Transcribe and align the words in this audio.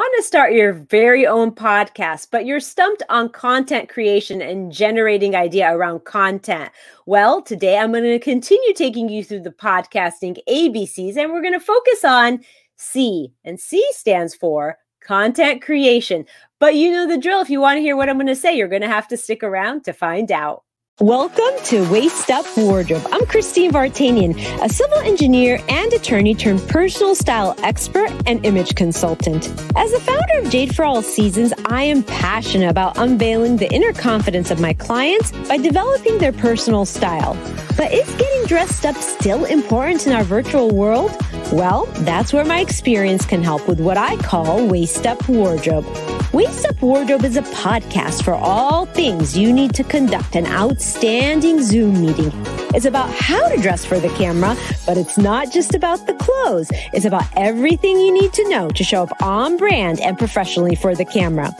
want 0.00 0.14
to 0.16 0.22
start 0.22 0.54
your 0.54 0.72
very 0.72 1.26
own 1.26 1.50
podcast, 1.50 2.28
but 2.30 2.46
you're 2.46 2.58
stumped 2.58 3.02
on 3.10 3.28
content 3.28 3.90
creation 3.90 4.40
and 4.40 4.72
generating 4.72 5.36
idea 5.36 5.76
around 5.76 6.06
content. 6.06 6.70
Well, 7.04 7.42
today 7.42 7.76
I'm 7.76 7.92
going 7.92 8.04
to 8.04 8.18
continue 8.18 8.72
taking 8.72 9.10
you 9.10 9.22
through 9.22 9.42
the 9.42 9.50
podcasting 9.50 10.38
ABCs 10.48 11.18
and 11.18 11.30
we're 11.30 11.42
going 11.42 11.52
to 11.52 11.60
focus 11.60 12.02
on 12.02 12.42
C. 12.76 13.30
And 13.44 13.60
C 13.60 13.86
stands 13.90 14.34
for 14.34 14.78
content 15.02 15.60
creation. 15.60 16.24
But 16.60 16.76
you 16.76 16.90
know 16.92 17.06
the 17.06 17.18
drill. 17.18 17.42
If 17.42 17.50
you 17.50 17.60
want 17.60 17.76
to 17.76 17.82
hear 17.82 17.94
what 17.94 18.08
I'm 18.08 18.16
going 18.16 18.26
to 18.28 18.34
say, 18.34 18.56
you're 18.56 18.68
going 18.68 18.80
to 18.80 18.88
have 18.88 19.08
to 19.08 19.18
stick 19.18 19.42
around 19.42 19.84
to 19.84 19.92
find 19.92 20.32
out. 20.32 20.64
Welcome 21.00 21.58
to 21.64 21.90
Waist 21.90 22.30
Up 22.30 22.44
Wardrobe. 22.58 23.06
I'm 23.10 23.24
Christine 23.24 23.72
Vartanian, 23.72 24.36
a 24.62 24.68
civil 24.68 24.98
engineer 24.98 25.58
and 25.70 25.90
attorney 25.94 26.34
turned 26.34 26.60
personal 26.68 27.14
style 27.14 27.54
expert 27.62 28.10
and 28.26 28.44
image 28.44 28.74
consultant. 28.74 29.48
As 29.76 29.92
the 29.92 30.00
founder 30.00 30.40
of 30.40 30.50
Jade 30.50 30.76
for 30.76 30.84
All 30.84 31.00
Seasons, 31.00 31.54
I 31.64 31.84
am 31.84 32.02
passionate 32.02 32.68
about 32.68 32.98
unveiling 32.98 33.56
the 33.56 33.72
inner 33.72 33.94
confidence 33.94 34.50
of 34.50 34.60
my 34.60 34.74
clients 34.74 35.32
by 35.48 35.56
developing 35.56 36.18
their 36.18 36.32
personal 36.32 36.84
style. 36.84 37.34
But 37.78 37.94
is 37.94 38.06
getting 38.16 38.44
dressed 38.44 38.84
up 38.84 38.96
still 38.96 39.46
important 39.46 40.06
in 40.06 40.12
our 40.12 40.22
virtual 40.22 40.70
world? 40.70 41.12
Well, 41.52 41.86
that's 42.04 42.32
where 42.32 42.44
my 42.44 42.60
experience 42.60 43.26
can 43.26 43.42
help 43.42 43.66
with 43.66 43.80
what 43.80 43.96
I 43.96 44.16
call 44.18 44.68
Waist 44.68 45.04
Up 45.04 45.28
Wardrobe. 45.28 45.84
Waist 46.32 46.64
Up 46.64 46.80
Wardrobe 46.80 47.24
is 47.24 47.36
a 47.36 47.42
podcast 47.42 48.22
for 48.22 48.34
all 48.34 48.86
things 48.86 49.36
you 49.36 49.52
need 49.52 49.74
to 49.74 49.82
conduct 49.82 50.36
an 50.36 50.46
outstanding 50.46 51.60
Zoom 51.60 52.00
meeting. 52.00 52.30
It's 52.72 52.84
about 52.84 53.10
how 53.10 53.48
to 53.48 53.60
dress 53.60 53.84
for 53.84 53.98
the 53.98 54.10
camera, 54.10 54.56
but 54.86 54.96
it's 54.96 55.18
not 55.18 55.50
just 55.50 55.74
about 55.74 56.06
the 56.06 56.14
clothes. 56.14 56.68
It's 56.92 57.04
about 57.04 57.26
everything 57.36 57.98
you 57.98 58.12
need 58.12 58.32
to 58.34 58.48
know 58.48 58.68
to 58.68 58.84
show 58.84 59.02
up 59.02 59.20
on 59.20 59.56
brand 59.56 59.98
and 59.98 60.16
professionally 60.16 60.76
for 60.76 60.94
the 60.94 61.04
camera. 61.04 61.52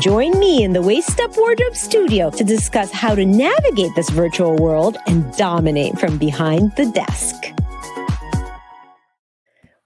Join 0.00 0.36
me 0.40 0.64
in 0.64 0.72
the 0.72 0.82
Waist 0.82 1.20
Up 1.20 1.36
Wardrobe 1.36 1.76
studio 1.76 2.30
to 2.30 2.42
discuss 2.42 2.90
how 2.90 3.14
to 3.14 3.24
navigate 3.24 3.94
this 3.94 4.10
virtual 4.10 4.56
world 4.56 4.96
and 5.06 5.32
dominate 5.36 5.96
from 5.96 6.18
behind 6.18 6.74
the 6.74 6.86
desk. 6.86 7.52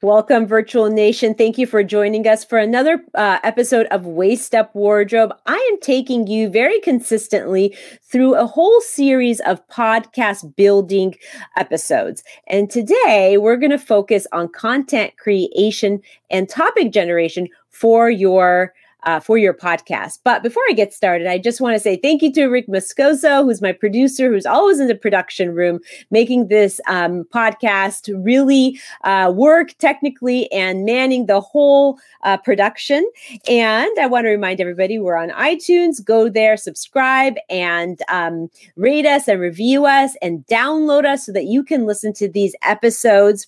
Welcome, 0.05 0.48
Virtual 0.48 0.91
Nation. 0.91 1.33
Thank 1.33 1.58
you 1.58 1.67
for 1.69 1.84
joining 1.84 2.27
us 2.27 2.45
for 2.45 2.58
another 2.58 3.05
uh, 3.14 3.39
episode 3.45 3.86
of 3.92 4.05
Waist 4.05 4.53
Up 4.53 4.75
Wardrobe. 4.75 5.33
I 5.47 5.55
am 5.72 5.78
taking 5.78 6.27
you 6.27 6.48
very 6.48 6.81
consistently 6.81 7.77
through 8.03 8.34
a 8.34 8.44
whole 8.44 8.81
series 8.81 9.39
of 9.42 9.64
podcast 9.69 10.56
building 10.56 11.14
episodes. 11.56 12.25
And 12.48 12.69
today 12.69 13.39
we're 13.39 13.56
going 13.56 13.70
to 13.70 13.78
focus 13.78 14.27
on 14.33 14.48
content 14.48 15.17
creation 15.19 16.03
and 16.33 16.48
topic 16.48 16.91
generation 16.91 17.47
for 17.70 18.11
your 18.11 18.75
uh, 19.05 19.20
for 19.20 19.39
your 19.39 19.55
podcast. 19.55 20.20
But 20.25 20.42
before 20.42 20.62
I 20.69 20.72
get 20.72 20.92
started, 20.92 21.27
I 21.27 21.39
just 21.39 21.61
want 21.61 21.75
to 21.75 21.81
say 21.81 21.97
thank 21.97 22.22
you 22.22 22.33
to 22.33 22.47
Rick 22.47 22.69
Moscoso, 22.69 23.44
who's 23.44 23.62
my 23.62 23.72
producer, 23.72 24.31
who's 24.31 24.47
always 24.47 24.81
in 24.81 24.89
the 24.89 24.94
production 24.94 25.55
room, 25.55 25.81
making 26.11 26.48
this 26.48 26.81
um, 26.86 27.25
podcast 27.34 28.12
really 28.25 28.81
uh, 29.05 29.33
work 29.34 29.77
technically 29.78 30.50
and 30.53 30.84
manning 30.84 31.27
the 31.27 31.41
whole 31.41 31.98
uh, 32.22 32.36
production. 32.36 33.09
And 33.48 33.91
I 33.98 34.06
want 34.06 34.25
to 34.25 34.31
remind 34.31 34.61
everybody 34.61 34.98
we're 34.98 35.16
on 35.16 35.31
iTunes. 35.31 36.05
Go 36.05 36.28
there, 36.28 36.56
subscribe, 36.56 37.34
and 37.50 38.00
um, 38.09 38.48
rate 38.77 39.06
us 39.06 39.28
and 39.28 39.41
review 39.41 39.87
us 39.87 40.16
and 40.22 40.47
download 40.47 41.05
us 41.05 41.27
so 41.27 41.33
that 41.33 41.44
you 41.44 41.64
can 41.64 41.87
listen 41.87 42.12
to 42.14 42.28
these 42.28 42.55
episodes 42.62 43.47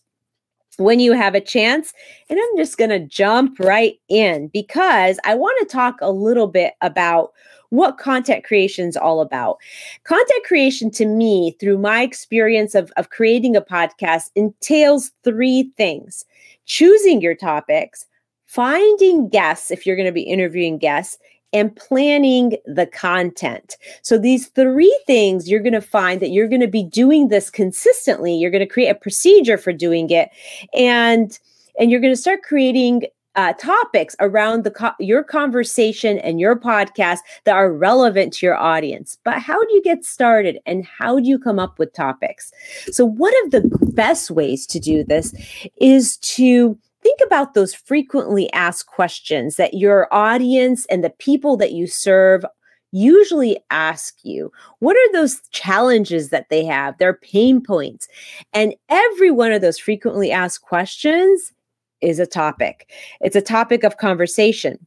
when 0.78 1.00
you 1.00 1.12
have 1.12 1.34
a 1.34 1.40
chance. 1.40 1.92
And 2.28 2.38
I'm 2.38 2.56
just 2.56 2.78
going 2.78 2.90
to 2.90 3.00
jump 3.00 3.58
right 3.60 3.94
in 4.08 4.48
because 4.48 5.18
I 5.24 5.34
want 5.34 5.56
to 5.60 5.72
talk 5.72 5.96
a 6.00 6.10
little 6.10 6.46
bit 6.46 6.74
about 6.80 7.32
what 7.70 7.98
content 7.98 8.44
creation 8.44 8.88
is 8.88 8.96
all 8.96 9.20
about. 9.20 9.58
Content 10.04 10.44
creation, 10.44 10.90
to 10.92 11.06
me, 11.06 11.56
through 11.58 11.78
my 11.78 12.02
experience 12.02 12.74
of, 12.74 12.92
of 12.96 13.10
creating 13.10 13.56
a 13.56 13.60
podcast, 13.60 14.30
entails 14.36 15.10
three 15.24 15.72
things 15.76 16.24
choosing 16.66 17.20
your 17.20 17.34
topics, 17.34 18.06
finding 18.46 19.28
guests 19.28 19.70
if 19.70 19.84
you're 19.84 19.96
going 19.96 20.06
to 20.06 20.12
be 20.12 20.22
interviewing 20.22 20.78
guests, 20.78 21.18
and 21.54 21.74
planning 21.74 22.58
the 22.66 22.86
content. 22.86 23.76
So 24.02 24.18
these 24.18 24.48
three 24.48 25.00
things 25.06 25.48
you're 25.48 25.60
going 25.60 25.72
to 25.72 25.80
find 25.80 26.20
that 26.20 26.30
you're 26.30 26.48
going 26.48 26.60
to 26.60 26.68
be 26.68 26.82
doing 26.82 27.28
this 27.28 27.48
consistently. 27.48 28.34
You're 28.34 28.50
going 28.50 28.66
to 28.66 28.66
create 28.66 28.90
a 28.90 28.94
procedure 28.94 29.56
for 29.56 29.72
doing 29.72 30.10
it 30.10 30.28
and 30.74 31.38
and 31.78 31.90
you're 31.90 32.00
going 32.00 32.12
to 32.12 32.20
start 32.20 32.42
creating 32.42 33.04
uh, 33.36 33.52
topics 33.54 34.14
around 34.20 34.64
the 34.64 34.70
co- 34.70 34.92
your 35.00 35.24
conversation 35.24 36.18
and 36.18 36.38
your 36.38 36.56
podcast 36.58 37.18
that 37.44 37.56
are 37.56 37.72
relevant 37.72 38.32
to 38.32 38.46
your 38.46 38.56
audience. 38.56 39.18
But 39.24 39.40
how 39.40 39.60
do 39.60 39.74
you 39.74 39.82
get 39.82 40.04
started 40.04 40.58
and 40.66 40.84
how 40.84 41.18
do 41.18 41.28
you 41.28 41.38
come 41.38 41.58
up 41.58 41.78
with 41.78 41.92
topics? 41.92 42.52
So 42.90 43.04
one 43.04 43.32
of 43.44 43.50
the 43.50 43.68
best 43.92 44.30
ways 44.30 44.66
to 44.68 44.78
do 44.78 45.02
this 45.04 45.34
is 45.80 46.16
to 46.18 46.78
think 47.16 47.26
about 47.26 47.54
those 47.54 47.74
frequently 47.74 48.52
asked 48.52 48.86
questions 48.86 49.56
that 49.56 49.74
your 49.74 50.08
audience 50.12 50.86
and 50.86 51.02
the 51.02 51.10
people 51.10 51.56
that 51.56 51.72
you 51.72 51.86
serve 51.86 52.44
usually 52.92 53.58
ask 53.70 54.14
you. 54.22 54.52
What 54.78 54.96
are 54.96 55.12
those 55.12 55.40
challenges 55.50 56.30
that 56.30 56.46
they 56.48 56.64
have 56.64 56.96
their 56.98 57.14
pain 57.14 57.60
points? 57.60 58.06
And 58.52 58.74
every 58.88 59.30
one 59.30 59.52
of 59.52 59.62
those 59.62 59.78
frequently 59.78 60.30
asked 60.30 60.62
questions 60.62 61.52
is 62.00 62.20
a 62.20 62.26
topic. 62.26 62.90
It's 63.20 63.36
a 63.36 63.40
topic 63.40 63.82
of 63.82 63.96
conversation 63.96 64.78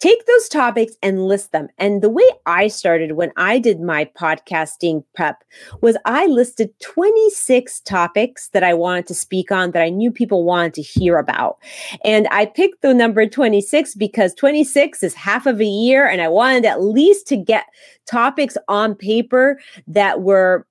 Take 0.00 0.26
those 0.26 0.48
topics 0.48 0.94
and 1.02 1.26
list 1.26 1.52
them. 1.52 1.68
And 1.78 2.02
the 2.02 2.08
way 2.08 2.24
I 2.46 2.68
started 2.68 3.12
when 3.12 3.32
I 3.36 3.58
did 3.58 3.80
my 3.80 4.04
podcasting 4.04 5.04
prep 5.14 5.44
was 5.80 5.96
I 6.04 6.26
listed 6.26 6.70
26 6.80 7.80
topics 7.80 8.48
that 8.48 8.64
I 8.64 8.74
wanted 8.74 9.06
to 9.08 9.14
speak 9.14 9.52
on 9.52 9.70
that 9.70 9.82
I 9.82 9.90
knew 9.90 10.10
people 10.10 10.42
wanted 10.42 10.74
to 10.74 10.82
hear 10.82 11.18
about. 11.18 11.58
And 12.04 12.26
I 12.30 12.46
picked 12.46 12.82
the 12.82 12.94
number 12.94 13.26
26 13.26 13.94
because 13.94 14.34
26 14.34 15.02
is 15.02 15.14
half 15.14 15.46
of 15.46 15.60
a 15.60 15.64
year. 15.64 16.06
And 16.08 16.20
I 16.20 16.28
wanted 16.28 16.64
at 16.64 16.82
least 16.82 17.28
to 17.28 17.36
get 17.36 17.66
topics 18.06 18.56
on 18.68 18.94
paper 18.94 19.60
that 19.86 20.22
were 20.22 20.66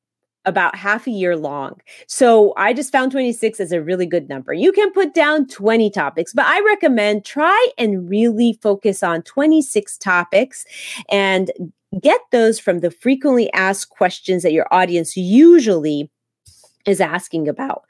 about 0.49 0.75
half 0.75 1.07
a 1.07 1.11
year 1.11 1.37
long. 1.37 1.79
So 2.07 2.53
I 2.57 2.73
just 2.73 2.91
found 2.91 3.13
26 3.13 3.59
as 3.61 3.71
a 3.71 3.81
really 3.81 4.05
good 4.05 4.27
number. 4.27 4.51
You 4.51 4.73
can 4.73 4.91
put 4.91 5.13
down 5.13 5.47
20 5.47 5.89
topics, 5.91 6.33
but 6.33 6.45
I 6.45 6.59
recommend 6.65 7.23
try 7.23 7.69
and 7.77 8.09
really 8.09 8.59
focus 8.61 9.01
on 9.01 9.21
26 9.21 9.97
topics 9.99 10.65
and 11.09 11.51
get 12.01 12.19
those 12.31 12.59
from 12.59 12.79
the 12.79 12.91
frequently 12.91 13.51
asked 13.53 13.89
questions 13.89 14.43
that 14.43 14.53
your 14.53 14.67
audience 14.71 15.15
usually 15.15 16.11
is 16.85 17.01
asking 17.01 17.47
about. 17.47 17.83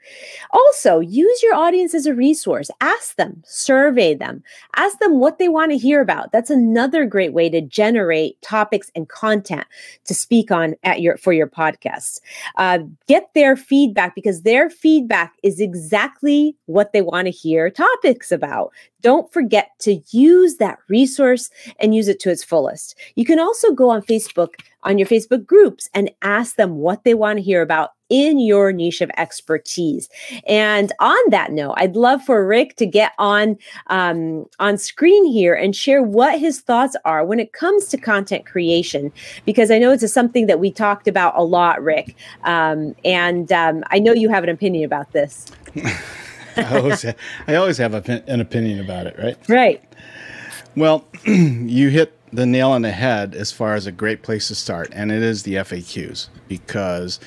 Also, 0.52 1.00
use 1.00 1.42
your 1.42 1.54
audience 1.54 1.94
as 1.94 2.06
a 2.06 2.14
resource. 2.14 2.70
Ask 2.80 3.16
them, 3.16 3.42
survey 3.46 4.14
them, 4.14 4.42
ask 4.76 4.98
them 4.98 5.20
what 5.20 5.38
they 5.38 5.48
want 5.48 5.70
to 5.70 5.78
hear 5.78 6.00
about. 6.00 6.32
That's 6.32 6.50
another 6.50 7.06
great 7.06 7.32
way 7.32 7.48
to 7.50 7.60
generate 7.60 8.40
topics 8.42 8.90
and 8.94 9.08
content 9.08 9.66
to 10.04 10.14
speak 10.14 10.50
on 10.50 10.74
at 10.82 11.00
your 11.00 11.16
for 11.16 11.32
your 11.32 11.46
podcasts. 11.46 12.20
Uh, 12.56 12.80
get 13.06 13.30
their 13.34 13.56
feedback 13.56 14.14
because 14.14 14.42
their 14.42 14.68
feedback 14.68 15.34
is 15.42 15.60
exactly 15.60 16.56
what 16.66 16.92
they 16.92 17.02
want 17.02 17.26
to 17.26 17.30
hear 17.30 17.70
topics 17.70 18.32
about. 18.32 18.72
Don't 19.02 19.32
forget 19.32 19.70
to 19.80 20.00
use 20.10 20.56
that 20.56 20.78
resource 20.88 21.50
and 21.78 21.94
use 21.94 22.08
it 22.08 22.20
to 22.20 22.30
its 22.30 22.44
fullest. 22.44 22.98
You 23.14 23.24
can 23.24 23.38
also 23.38 23.72
go 23.72 23.88
on 23.88 24.02
Facebook 24.02 24.54
on 24.82 24.98
your 24.98 25.06
Facebook 25.06 25.46
groups 25.46 25.88
and 25.94 26.10
ask 26.22 26.56
them 26.56 26.76
what 26.76 27.04
they 27.04 27.14
want 27.14 27.38
to 27.38 27.42
hear 27.42 27.62
about 27.62 27.90
in 28.10 28.38
your 28.38 28.72
niche 28.72 29.00
of 29.00 29.10
expertise. 29.16 30.08
And 30.46 30.92
on 31.00 31.18
that 31.30 31.52
note, 31.52 31.74
I'd 31.76 31.96
love 31.96 32.22
for 32.22 32.46
Rick 32.46 32.76
to 32.76 32.86
get 32.86 33.12
on 33.18 33.56
um, 33.86 34.46
on 34.58 34.76
screen 34.76 35.24
here 35.24 35.54
and 35.54 35.74
share 35.74 36.02
what 36.02 36.38
his 36.38 36.60
thoughts 36.60 36.96
are 37.04 37.24
when 37.24 37.40
it 37.40 37.52
comes 37.52 37.86
to 37.86 37.96
content 37.96 38.44
creation, 38.44 39.12
because 39.46 39.70
I 39.70 39.78
know 39.78 39.92
it's 39.92 40.12
something 40.12 40.46
that 40.48 40.60
we 40.60 40.70
talked 40.70 41.08
about 41.08 41.34
a 41.36 41.42
lot, 41.42 41.82
Rick. 41.82 42.16
Um, 42.44 42.94
and 43.04 43.50
um, 43.52 43.84
I 43.90 43.98
know 43.98 44.12
you 44.12 44.28
have 44.28 44.44
an 44.44 44.50
opinion 44.50 44.84
about 44.84 45.12
this. 45.12 45.46
I 46.56 46.78
always, 46.78 47.02
have, 47.02 47.16
I 47.46 47.54
always 47.54 47.78
have 47.78 47.94
a, 47.94 48.22
an 48.28 48.40
opinion 48.40 48.80
about 48.80 49.06
it, 49.06 49.16
right? 49.18 49.38
Right. 49.48 49.82
Well, 50.76 51.04
you 51.24 51.88
hit 51.88 52.16
the 52.32 52.46
nail 52.46 52.70
on 52.70 52.82
the 52.82 52.92
head 52.92 53.34
as 53.34 53.52
far 53.52 53.74
as 53.74 53.86
a 53.86 53.92
great 53.92 54.22
place 54.22 54.48
to 54.48 54.54
start, 54.54 54.88
and 54.92 55.10
it 55.10 55.22
is 55.22 55.42
the 55.42 55.54
FAQs 55.54 56.28
because 56.48 57.20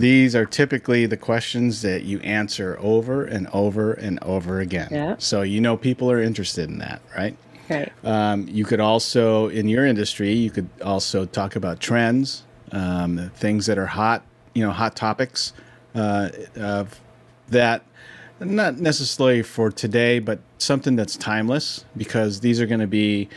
these 0.00 0.34
are 0.34 0.46
typically 0.46 1.06
the 1.06 1.16
questions 1.16 1.82
that 1.82 2.04
you 2.04 2.18
answer 2.20 2.76
over 2.80 3.24
and 3.24 3.46
over 3.52 3.92
and 3.92 4.18
over 4.22 4.60
again. 4.60 4.88
Yeah. 4.90 5.14
So 5.18 5.42
you 5.42 5.60
know 5.60 5.76
people 5.76 6.10
are 6.10 6.20
interested 6.20 6.68
in 6.68 6.78
that, 6.78 7.02
right? 7.16 7.36
Right. 7.68 7.92
Um, 8.02 8.48
you 8.48 8.64
could 8.64 8.80
also, 8.80 9.48
in 9.48 9.68
your 9.68 9.86
industry, 9.86 10.32
you 10.32 10.50
could 10.50 10.68
also 10.82 11.24
talk 11.24 11.54
about 11.54 11.78
trends, 11.78 12.44
um, 12.72 13.30
things 13.36 13.66
that 13.66 13.78
are 13.78 13.86
hot, 13.86 14.24
you 14.54 14.64
know, 14.64 14.72
hot 14.72 14.96
topics 14.96 15.52
uh, 15.94 16.30
that 17.48 17.84
not 18.40 18.78
necessarily 18.78 19.42
for 19.42 19.70
today, 19.70 20.18
but 20.18 20.40
something 20.58 20.96
that's 20.96 21.16
timeless 21.16 21.84
because 21.96 22.40
these 22.40 22.60
are 22.60 22.66
going 22.66 22.80
to 22.80 22.86
be 22.86 23.28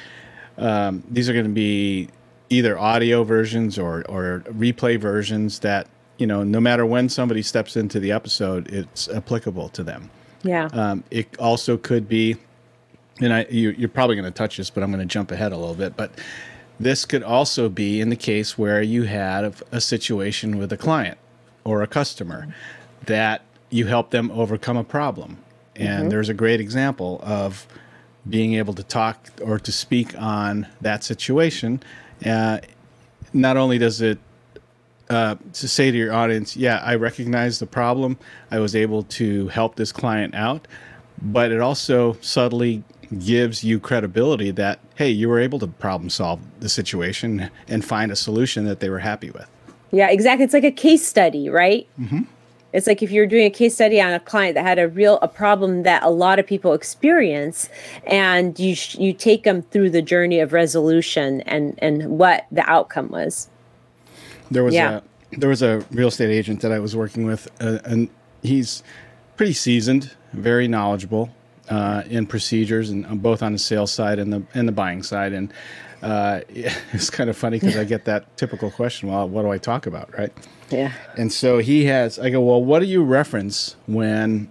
um, 0.58 1.04
these 1.10 1.30
are 1.30 1.34
going 1.34 1.46
to 1.46 1.52
be 1.52 2.10
either 2.50 2.78
audio 2.78 3.24
versions 3.24 3.78
or 3.78 4.04
or 4.08 4.44
replay 4.48 5.00
versions 5.00 5.60
that 5.60 5.88
you 6.24 6.28
know 6.28 6.42
no 6.42 6.62
matter 6.62 6.86
when 6.86 7.10
somebody 7.10 7.42
steps 7.42 7.76
into 7.76 8.00
the 8.00 8.14
episode, 8.14 8.72
it's 8.72 9.10
applicable 9.10 9.68
to 9.68 9.84
them. 9.84 10.10
Yeah. 10.42 10.70
Um, 10.72 11.04
it 11.12 11.28
also 11.38 11.76
could 11.76 12.08
be, 12.08 12.38
and 13.20 13.34
I 13.34 13.46
you, 13.50 13.72
you're 13.72 13.90
probably 13.90 14.16
going 14.16 14.32
to 14.32 14.32
touch 14.32 14.56
this, 14.56 14.70
but 14.70 14.84
I'm 14.84 14.90
going 14.90 15.06
to 15.06 15.14
jump 15.14 15.32
ahead 15.32 15.52
a 15.52 15.58
little 15.58 15.76
bit, 15.76 15.98
but. 15.98 16.12
This 16.80 17.06
could 17.06 17.22
also 17.22 17.70
be 17.70 18.02
in 18.02 18.10
the 18.10 18.16
case 18.16 18.58
where 18.58 18.82
you 18.82 19.04
had 19.04 19.54
a 19.72 19.80
situation 19.80 20.58
with 20.58 20.74
a 20.74 20.78
client 20.78 21.20
or 21.64 21.84
a 21.84 21.88
customer 21.88 22.48
that 23.06 23.44
you 23.70 23.86
help 23.86 24.10
them 24.10 24.32
overcome 24.32 24.76
a 24.76 24.84
problem. 24.84 25.38
And 25.76 25.88
mm-hmm. 25.88 26.10
there's 26.10 26.30
a 26.30 26.34
great 26.34 26.60
example 26.60 27.22
of 27.24 27.68
being 28.28 28.56
able 28.56 28.74
to 28.74 28.84
talk 28.84 29.30
or 29.42 29.60
to 29.60 29.72
speak 29.72 30.20
on 30.20 30.68
that 30.82 31.04
situation. 31.04 31.84
Uh, 32.26 32.58
not 33.34 33.56
only 33.56 33.78
does 33.78 34.02
it 34.02 34.18
uh, 35.14 35.36
to 35.54 35.68
say 35.68 35.92
to 35.92 35.98
your 35.98 36.14
audience, 36.14 36.58
yeah, 36.58 36.82
I 36.84 36.96
recognize 36.96 37.60
the 37.60 37.68
problem, 37.68 38.18
I 38.52 38.60
was 38.60 38.76
able 38.76 39.04
to 39.04 39.48
help 39.50 39.76
this 39.76 39.92
client 39.92 40.36
out, 40.36 40.68
but 41.22 41.52
it 41.52 41.62
also 41.62 42.18
subtly 42.20 42.84
gives 43.20 43.64
you 43.64 43.80
credibility 43.80 44.52
that, 44.52 44.80
hey, 44.96 45.10
you 45.10 45.30
were 45.30 45.40
able 45.40 45.60
to 45.60 45.68
problem 45.68 46.10
solve 46.10 46.40
the 46.60 46.70
situation 46.70 47.52
and 47.68 47.86
find 47.86 48.12
a 48.12 48.16
solution 48.16 48.66
that 48.66 48.80
they 48.80 48.90
were 48.90 49.00
happy 49.00 49.30
with. 49.30 49.48
Yeah, 49.92 50.10
exactly. 50.10 50.44
It's 50.44 50.54
like 50.54 50.64
a 50.64 50.72
case 50.72 51.06
study, 51.06 51.50
right? 51.50 51.88
Mm-hmm. 52.00 52.24
It's 52.74 52.88
like 52.88 53.04
if 53.04 53.12
you're 53.12 53.28
doing 53.28 53.46
a 53.46 53.52
case 53.52 53.76
study 53.76 54.02
on 54.02 54.14
a 54.14 54.20
client 54.20 54.56
that 54.56 54.66
had 54.66 54.80
a 54.80 54.88
real 54.88 55.20
a 55.22 55.28
problem 55.28 55.84
that 55.84 56.02
a 56.02 56.10
lot 56.10 56.40
of 56.40 56.48
people 56.48 56.74
experience, 56.74 57.70
and 58.08 58.58
you 58.58 58.74
sh- 58.74 58.96
you 58.96 59.14
take 59.14 59.44
them 59.44 59.62
through 59.62 59.92
the 59.92 60.02
journey 60.02 60.40
of 60.40 60.54
resolution 60.54 61.42
and 61.42 61.78
and 61.78 62.18
what 62.18 62.48
the 62.52 62.68
outcome 62.68 63.10
was. 63.10 63.48
There 64.54 64.64
was 64.64 64.74
yeah. 64.74 65.00
a 65.32 65.40
there 65.40 65.50
was 65.50 65.62
a 65.62 65.86
real 65.92 66.10
estate 66.10 66.30
agent 66.30 66.62
that 66.62 66.72
I 66.72 66.80
was 66.80 66.96
working 66.96 67.26
with, 67.26 67.50
uh, 67.60 67.80
and 67.86 68.10
he's 68.42 68.84
pretty 69.36 69.54
seasoned, 69.54 70.16
very 70.32 70.68
knowledgeable 70.68 71.34
uh, 71.70 72.04
in 72.08 72.28
procedures, 72.28 72.90
and 72.90 73.06
uh, 73.06 73.16
both 73.16 73.42
on 73.42 73.54
the 73.54 73.60
sales 73.60 73.92
side 73.92 74.20
and 74.20 74.32
the 74.32 74.44
and 74.54 74.68
the 74.68 74.72
buying 74.72 75.04
side, 75.04 75.34
and 75.34 75.54
uh, 76.02 76.42
it's 76.50 77.10
kind 77.10 77.30
of 77.30 77.38
funny 77.38 77.60
because 77.60 77.78
I 77.78 77.84
get 77.84 78.06
that 78.06 78.38
typical 78.38 78.70
question. 78.70 79.10
Well, 79.10 79.28
what 79.28 79.44
do 79.44 79.50
I 79.50 79.58
talk 79.58 79.88
about, 79.88 80.16
right? 80.18 80.32
Yeah. 80.70 80.92
And 81.18 81.32
so 81.32 81.60
he 81.60 81.86
has. 81.86 82.20
I 82.20 82.30
go, 82.30 82.42
well, 82.42 82.64
what 82.64 82.80
do 82.80 82.86
you 82.86 83.04
reference 83.04 83.76
when 83.88 84.50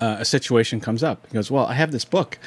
uh, 0.00 0.16
a 0.20 0.24
situation 0.24 0.80
comes 0.80 1.02
up? 1.02 1.26
He 1.26 1.34
goes, 1.34 1.50
well, 1.50 1.66
I 1.66 1.74
have 1.74 1.92
this 1.92 2.04
book, 2.04 2.38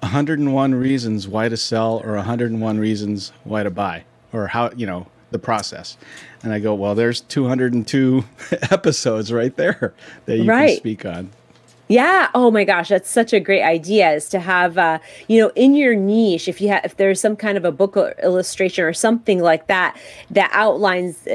101 0.00 0.74
Reasons 0.74 1.28
Why 1.28 1.48
to 1.48 1.56
Sell, 1.56 2.02
or 2.04 2.14
101 2.16 2.78
Reasons 2.78 3.32
Why 3.44 3.62
to 3.62 3.70
Buy, 3.70 4.04
or 4.32 4.48
how 4.48 4.70
you 4.76 4.86
know 4.86 5.06
the 5.34 5.38
process. 5.38 5.98
And 6.42 6.54
I 6.54 6.60
go, 6.60 6.74
well, 6.74 6.94
there's 6.94 7.20
202 7.20 8.24
episodes 8.70 9.30
right 9.30 9.54
there 9.56 9.92
that 10.24 10.38
you 10.38 10.44
right. 10.44 10.68
can 10.68 10.76
speak 10.78 11.04
on. 11.04 11.30
Yeah. 11.88 12.30
Oh 12.34 12.50
my 12.50 12.64
gosh, 12.64 12.88
that's 12.88 13.10
such 13.10 13.34
a 13.34 13.40
great 13.40 13.62
idea 13.62 14.12
is 14.12 14.30
to 14.30 14.40
have 14.40 14.78
uh, 14.78 15.00
you 15.28 15.38
know, 15.38 15.52
in 15.54 15.74
your 15.74 15.94
niche 15.94 16.48
if 16.48 16.60
you 16.60 16.68
have 16.68 16.82
if 16.82 16.96
there's 16.96 17.20
some 17.20 17.36
kind 17.36 17.58
of 17.58 17.64
a 17.66 17.72
book 17.72 17.96
or 17.96 18.14
illustration 18.22 18.84
or 18.84 18.94
something 18.94 19.40
like 19.42 19.66
that 19.66 19.94
that 20.30 20.48
outlines 20.54 21.28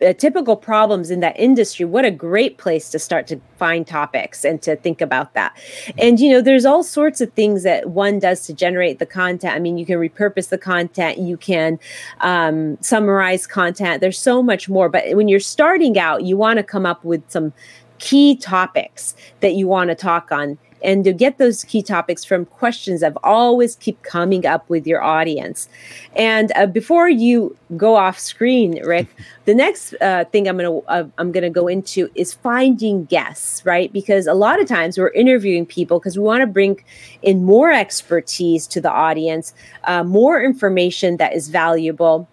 typical 0.00 0.56
problems 0.56 1.10
in 1.10 1.20
that 1.20 1.38
industry, 1.38 1.84
what 1.84 2.04
a 2.04 2.10
great 2.10 2.58
place 2.58 2.90
to 2.90 2.98
start 2.98 3.26
to 3.28 3.40
find 3.58 3.86
topics 3.86 4.44
and 4.44 4.60
to 4.62 4.76
think 4.76 5.00
about 5.00 5.34
that. 5.34 5.56
And, 5.98 6.18
you 6.18 6.30
know, 6.30 6.40
there's 6.40 6.64
all 6.64 6.82
sorts 6.82 7.20
of 7.20 7.32
things 7.34 7.62
that 7.62 7.90
one 7.90 8.18
does 8.18 8.46
to 8.46 8.54
generate 8.54 8.98
the 8.98 9.06
content. 9.06 9.54
I 9.54 9.58
mean, 9.58 9.78
you 9.78 9.86
can 9.86 9.98
repurpose 9.98 10.48
the 10.48 10.58
content, 10.58 11.18
you 11.18 11.36
can 11.36 11.78
um, 12.20 12.78
summarize 12.80 13.46
content. 13.46 14.00
There's 14.00 14.18
so 14.18 14.42
much 14.42 14.68
more. 14.68 14.88
But 14.88 15.16
when 15.16 15.28
you're 15.28 15.40
starting 15.40 15.98
out, 15.98 16.24
you 16.24 16.36
want 16.36 16.56
to 16.56 16.62
come 16.62 16.86
up 16.86 17.04
with 17.04 17.22
some 17.28 17.52
key 17.98 18.34
topics 18.34 19.14
that 19.40 19.54
you 19.54 19.68
want 19.68 19.88
to 19.88 19.94
talk 19.94 20.32
on 20.32 20.58
and 20.82 21.04
to 21.04 21.12
get 21.12 21.38
those 21.38 21.64
key 21.64 21.82
topics 21.82 22.24
from 22.24 22.44
questions 22.44 23.00
that 23.00 23.16
always 23.22 23.76
keep 23.76 24.02
coming 24.02 24.46
up 24.46 24.68
with 24.68 24.86
your 24.86 25.02
audience. 25.02 25.68
And 26.16 26.52
uh, 26.56 26.66
before 26.66 27.08
you 27.08 27.56
go 27.76 27.96
off 27.96 28.18
screen 28.18 28.82
rick 28.84 29.06
the 29.44 29.54
next 29.54 29.94
uh, 30.00 30.24
thing 30.32 30.48
i'm 30.48 30.56
gonna 30.56 30.78
uh, 30.78 31.04
i'm 31.18 31.30
gonna 31.30 31.48
go 31.48 31.68
into 31.68 32.10
is 32.16 32.34
finding 32.34 33.04
guests 33.04 33.60
right? 33.64 33.92
Because 33.92 34.26
a 34.26 34.34
lot 34.34 34.60
of 34.60 34.66
times 34.66 34.98
we're 34.98 35.10
interviewing 35.10 35.66
people 35.66 35.98
because 35.98 36.16
we 36.18 36.24
want 36.24 36.40
to 36.40 36.46
bring 36.46 36.82
in 37.22 37.44
more 37.44 37.70
expertise 37.70 38.66
to 38.68 38.80
the 38.80 38.90
audience 38.90 39.54
uh, 39.84 40.02
more 40.04 40.42
information 40.42 41.16
that 41.18 41.34
is 41.34 41.48
valuable. 41.48 42.28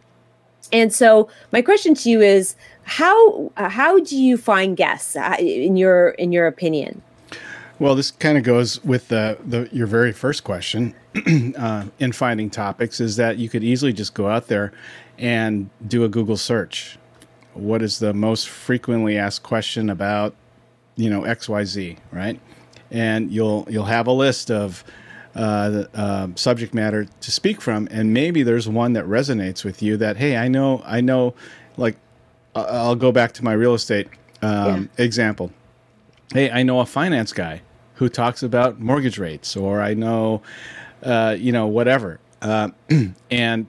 And 0.72 0.94
so 0.94 1.30
my 1.52 1.62
question 1.62 1.96
to 1.96 2.10
you 2.10 2.22
is 2.22 2.56
how 2.84 3.52
uh, 3.58 3.70
how 3.70 4.00
do 4.00 4.18
you 4.18 4.38
find 4.38 4.76
guests 4.76 5.16
uh, 5.16 5.36
in 5.40 5.78
your 5.78 6.10
in 6.12 6.32
your 6.32 6.48
opinion? 6.48 7.02
Well, 7.80 7.94
this 7.94 8.10
kind 8.10 8.38
of 8.38 8.44
goes 8.44 8.84
with 8.84 9.10
the, 9.10 9.38
the 9.46 9.70
your 9.72 9.86
very 9.86 10.12
first 10.12 10.44
question 10.44 10.96
uh, 11.58 11.86
in 12.00 12.12
finding 12.12 12.50
topics 12.50 13.00
is 13.00 13.18
that 13.18 13.38
you 13.38 13.50
could 13.50 13.64
easily 13.64 13.94
just 13.94 14.16
go 14.16 14.28
out 14.28 14.48
there 14.48 14.72
and 15.20 15.70
do 15.88 16.04
a 16.04 16.10
Google 16.10 16.38
search. 16.38 16.98
What 17.54 17.84
is 17.84 18.00
the 18.00 18.14
most 18.14 18.50
frequently 18.50 19.18
asked 19.18 19.44
question 19.44 19.90
about, 19.92 20.36
you 20.96 21.10
know, 21.10 21.24
X 21.24 21.48
Y 21.48 21.64
Z, 21.66 21.98
right? 22.12 22.40
And 22.90 23.32
you'll 23.32 23.68
you'll 23.70 23.86
have 23.86 24.08
a 24.08 24.12
list 24.12 24.50
of 24.50 24.84
uh, 25.36 25.84
uh, 25.94 26.28
subject 26.34 26.74
matter 26.74 27.06
to 27.06 27.32
speak 27.32 27.62
from, 27.62 27.88
and 27.92 28.12
maybe 28.12 28.42
there's 28.42 28.68
one 28.68 28.94
that 28.94 29.06
resonates 29.06 29.64
with 29.64 29.84
you. 29.84 29.98
That 29.98 30.18
hey, 30.18 30.36
I 30.36 30.48
know, 30.48 30.82
I 30.84 31.02
know, 31.02 31.36
like 31.78 31.98
I'll 32.56 32.96
go 32.96 33.12
back 33.12 33.34
to 33.34 33.44
my 33.44 33.54
real 33.54 33.76
estate 33.76 34.08
um, 34.42 34.90
yeah. 34.98 35.06
example. 35.06 35.52
Hey, 36.34 36.50
I 36.50 36.64
know 36.64 36.80
a 36.80 36.86
finance 36.86 37.34
guy 37.34 37.62
who 37.98 38.10
talks 38.10 38.44
about 38.44 38.80
mortgage 38.80 39.18
rates, 39.18 39.56
or 39.56 39.82
I 39.82 39.96
know, 39.96 40.44
uh, 41.04 41.36
you 41.38 41.52
know, 41.52 41.66
whatever. 41.66 42.20
Uh, 42.42 42.70
and 43.32 43.66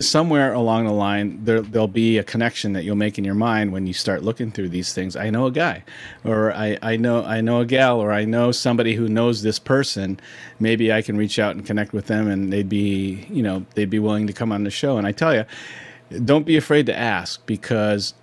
somewhere 0.00 0.52
along 0.52 0.86
the 0.86 0.92
line, 0.92 1.44
there, 1.44 1.60
there'll 1.62 1.86
be 1.86 2.18
a 2.18 2.24
connection 2.24 2.72
that 2.72 2.82
you'll 2.82 2.96
make 2.96 3.16
in 3.16 3.24
your 3.24 3.36
mind 3.36 3.72
when 3.72 3.86
you 3.86 3.92
start 3.92 4.24
looking 4.24 4.50
through 4.50 4.70
these 4.70 4.92
things. 4.92 5.14
I 5.14 5.30
know 5.30 5.46
a 5.46 5.52
guy, 5.52 5.84
or 6.24 6.52
I, 6.52 6.76
I 6.82 6.96
know 6.96 7.24
I 7.24 7.40
know 7.40 7.60
a 7.60 7.64
gal, 7.64 8.00
or 8.00 8.10
I 8.10 8.24
know 8.24 8.50
somebody 8.50 8.96
who 8.96 9.08
knows 9.08 9.42
this 9.42 9.60
person. 9.60 10.18
Maybe 10.58 10.92
I 10.92 11.00
can 11.00 11.16
reach 11.16 11.38
out 11.38 11.54
and 11.54 11.64
connect 11.64 11.92
with 11.92 12.06
them, 12.06 12.28
and 12.28 12.52
they'd 12.52 12.68
be, 12.68 13.24
you 13.30 13.42
know, 13.42 13.64
they'd 13.74 13.90
be 13.90 14.00
willing 14.00 14.26
to 14.26 14.32
come 14.32 14.50
on 14.50 14.64
the 14.64 14.70
show. 14.70 14.98
And 14.98 15.06
I 15.06 15.12
tell 15.12 15.32
you, 15.32 15.44
don't 16.24 16.44
be 16.44 16.56
afraid 16.56 16.86
to 16.86 16.98
ask 16.98 17.46
because 17.46 18.14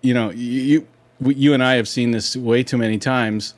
you 0.00 0.14
know 0.14 0.30
you 0.30 0.86
you 1.20 1.52
and 1.52 1.62
I 1.62 1.74
have 1.74 1.88
seen 1.88 2.12
this 2.12 2.34
way 2.34 2.62
too 2.62 2.78
many 2.78 2.96
times 2.96 3.52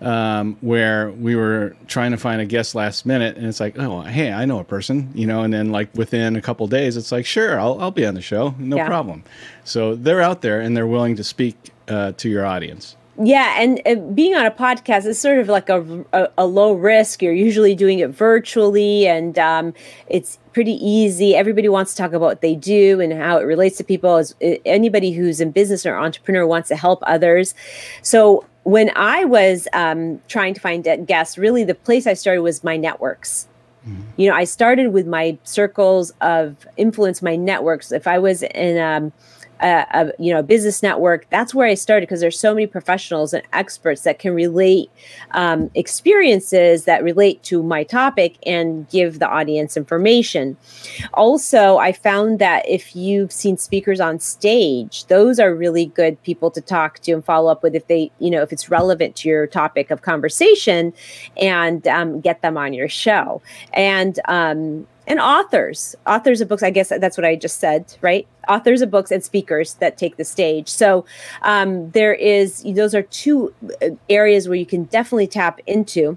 um, 0.00 0.56
where 0.60 1.10
we 1.10 1.36
were 1.36 1.76
trying 1.86 2.10
to 2.12 2.16
find 2.16 2.40
a 2.40 2.46
guest 2.46 2.74
last 2.74 3.04
minute 3.04 3.36
and 3.36 3.46
it's 3.46 3.60
like 3.60 3.78
oh 3.78 4.02
hey 4.02 4.32
I 4.32 4.44
know 4.44 4.58
a 4.58 4.64
person 4.64 5.10
you 5.14 5.26
know 5.26 5.42
and 5.42 5.52
then 5.52 5.70
like 5.70 5.94
within 5.94 6.36
a 6.36 6.42
couple 6.42 6.66
days 6.66 6.96
it's 6.96 7.12
like 7.12 7.26
sure 7.26 7.60
I'll, 7.60 7.80
I'll 7.80 7.90
be 7.90 8.06
on 8.06 8.14
the 8.14 8.22
show 8.22 8.54
no 8.58 8.76
yeah. 8.76 8.86
problem 8.86 9.24
so 9.64 9.94
they're 9.94 10.22
out 10.22 10.42
there 10.42 10.60
and 10.60 10.76
they're 10.76 10.86
willing 10.86 11.16
to 11.16 11.24
speak 11.24 11.70
uh, 11.88 12.12
to 12.12 12.28
your 12.28 12.46
audience 12.46 12.96
yeah, 13.22 13.60
and 13.60 13.82
uh, 13.84 13.96
being 13.96 14.34
on 14.34 14.46
a 14.46 14.50
podcast 14.50 15.04
is 15.04 15.18
sort 15.18 15.40
of 15.40 15.48
like 15.48 15.68
a, 15.68 16.04
a, 16.14 16.28
a, 16.38 16.46
low 16.46 16.72
risk. 16.72 17.20
You're 17.20 17.34
usually 17.34 17.74
doing 17.74 17.98
it 17.98 18.08
virtually, 18.08 19.06
and 19.06 19.38
um, 19.38 19.74
it's 20.06 20.38
pretty 20.54 20.72
easy. 20.72 21.36
Everybody 21.36 21.68
wants 21.68 21.92
to 21.92 21.98
talk 21.98 22.12
about 22.12 22.22
what 22.22 22.40
they 22.40 22.54
do 22.54 22.98
and 22.98 23.12
how 23.12 23.36
it 23.36 23.42
relates 23.42 23.76
to 23.76 23.84
people. 23.84 24.16
As 24.16 24.34
uh, 24.42 24.54
anybody 24.64 25.12
who's 25.12 25.38
in 25.38 25.50
business 25.50 25.84
or 25.84 25.96
entrepreneur 25.96 26.46
wants 26.46 26.70
to 26.70 26.76
help 26.76 27.00
others. 27.02 27.54
So 28.00 28.46
when 28.64 28.90
I 28.96 29.24
was 29.24 29.66
um, 29.72 30.20
trying 30.28 30.54
to 30.54 30.60
find 30.60 30.84
guests, 31.06 31.38
really 31.38 31.64
the 31.64 31.74
place 31.74 32.06
I 32.06 32.14
started 32.14 32.42
was 32.42 32.62
my 32.62 32.76
networks. 32.76 33.48
Mm-hmm. 33.86 34.02
You 34.16 34.28
know, 34.28 34.36
I 34.36 34.44
started 34.44 34.92
with 34.92 35.06
my 35.06 35.38
circles 35.44 36.12
of 36.20 36.66
influence, 36.76 37.22
my 37.22 37.36
networks. 37.36 37.92
If 37.92 38.06
I 38.06 38.18
was 38.18 38.42
in 38.42 38.78
um, 38.78 39.12
a, 39.62 39.86
a 39.92 40.12
you 40.18 40.32
know 40.32 40.42
business 40.42 40.82
network 40.82 41.28
that's 41.30 41.54
where 41.54 41.66
i 41.66 41.74
started 41.74 42.06
because 42.06 42.20
there's 42.20 42.38
so 42.38 42.54
many 42.54 42.66
professionals 42.66 43.32
and 43.32 43.42
experts 43.52 44.02
that 44.02 44.18
can 44.18 44.34
relate 44.34 44.90
um, 45.32 45.70
experiences 45.74 46.84
that 46.84 47.02
relate 47.02 47.42
to 47.42 47.62
my 47.62 47.84
topic 47.84 48.36
and 48.46 48.88
give 48.90 49.18
the 49.18 49.28
audience 49.28 49.76
information. 49.76 50.56
Also 51.14 51.78
i 51.78 51.92
found 51.92 52.38
that 52.38 52.68
if 52.68 52.94
you've 52.96 53.32
seen 53.32 53.56
speakers 53.56 54.00
on 54.00 54.18
stage 54.18 55.04
those 55.06 55.38
are 55.38 55.54
really 55.54 55.86
good 55.86 56.20
people 56.22 56.50
to 56.50 56.60
talk 56.60 56.98
to 57.00 57.12
and 57.12 57.24
follow 57.24 57.50
up 57.50 57.62
with 57.62 57.74
if 57.74 57.86
they 57.86 58.10
you 58.18 58.30
know 58.30 58.42
if 58.42 58.52
it's 58.52 58.70
relevant 58.70 59.16
to 59.16 59.28
your 59.28 59.46
topic 59.46 59.90
of 59.90 60.02
conversation 60.02 60.92
and 61.36 61.86
um, 61.88 62.20
get 62.20 62.42
them 62.42 62.56
on 62.56 62.72
your 62.72 62.88
show. 62.88 63.42
And 63.72 64.18
um, 64.26 64.86
and 65.06 65.20
authors. 65.20 65.96
Authors 66.06 66.40
of 66.40 66.48
books 66.48 66.62
i 66.62 66.70
guess 66.70 66.88
that's 66.88 67.16
what 67.16 67.24
i 67.24 67.36
just 67.36 67.58
said 67.60 67.96
right? 68.00 68.26
Authors 68.48 68.82
of 68.82 68.90
books 68.90 69.10
and 69.10 69.22
speakers 69.22 69.74
that 69.74 69.96
take 69.96 70.16
the 70.16 70.24
stage. 70.24 70.68
So 70.68 71.04
um, 71.42 71.90
there 71.90 72.14
is 72.14 72.62
those 72.62 72.94
are 72.94 73.02
two 73.02 73.54
uh, 73.82 73.90
areas 74.08 74.48
where 74.48 74.56
you 74.56 74.66
can 74.66 74.84
definitely 74.84 75.26
tap 75.26 75.60
into 75.66 76.16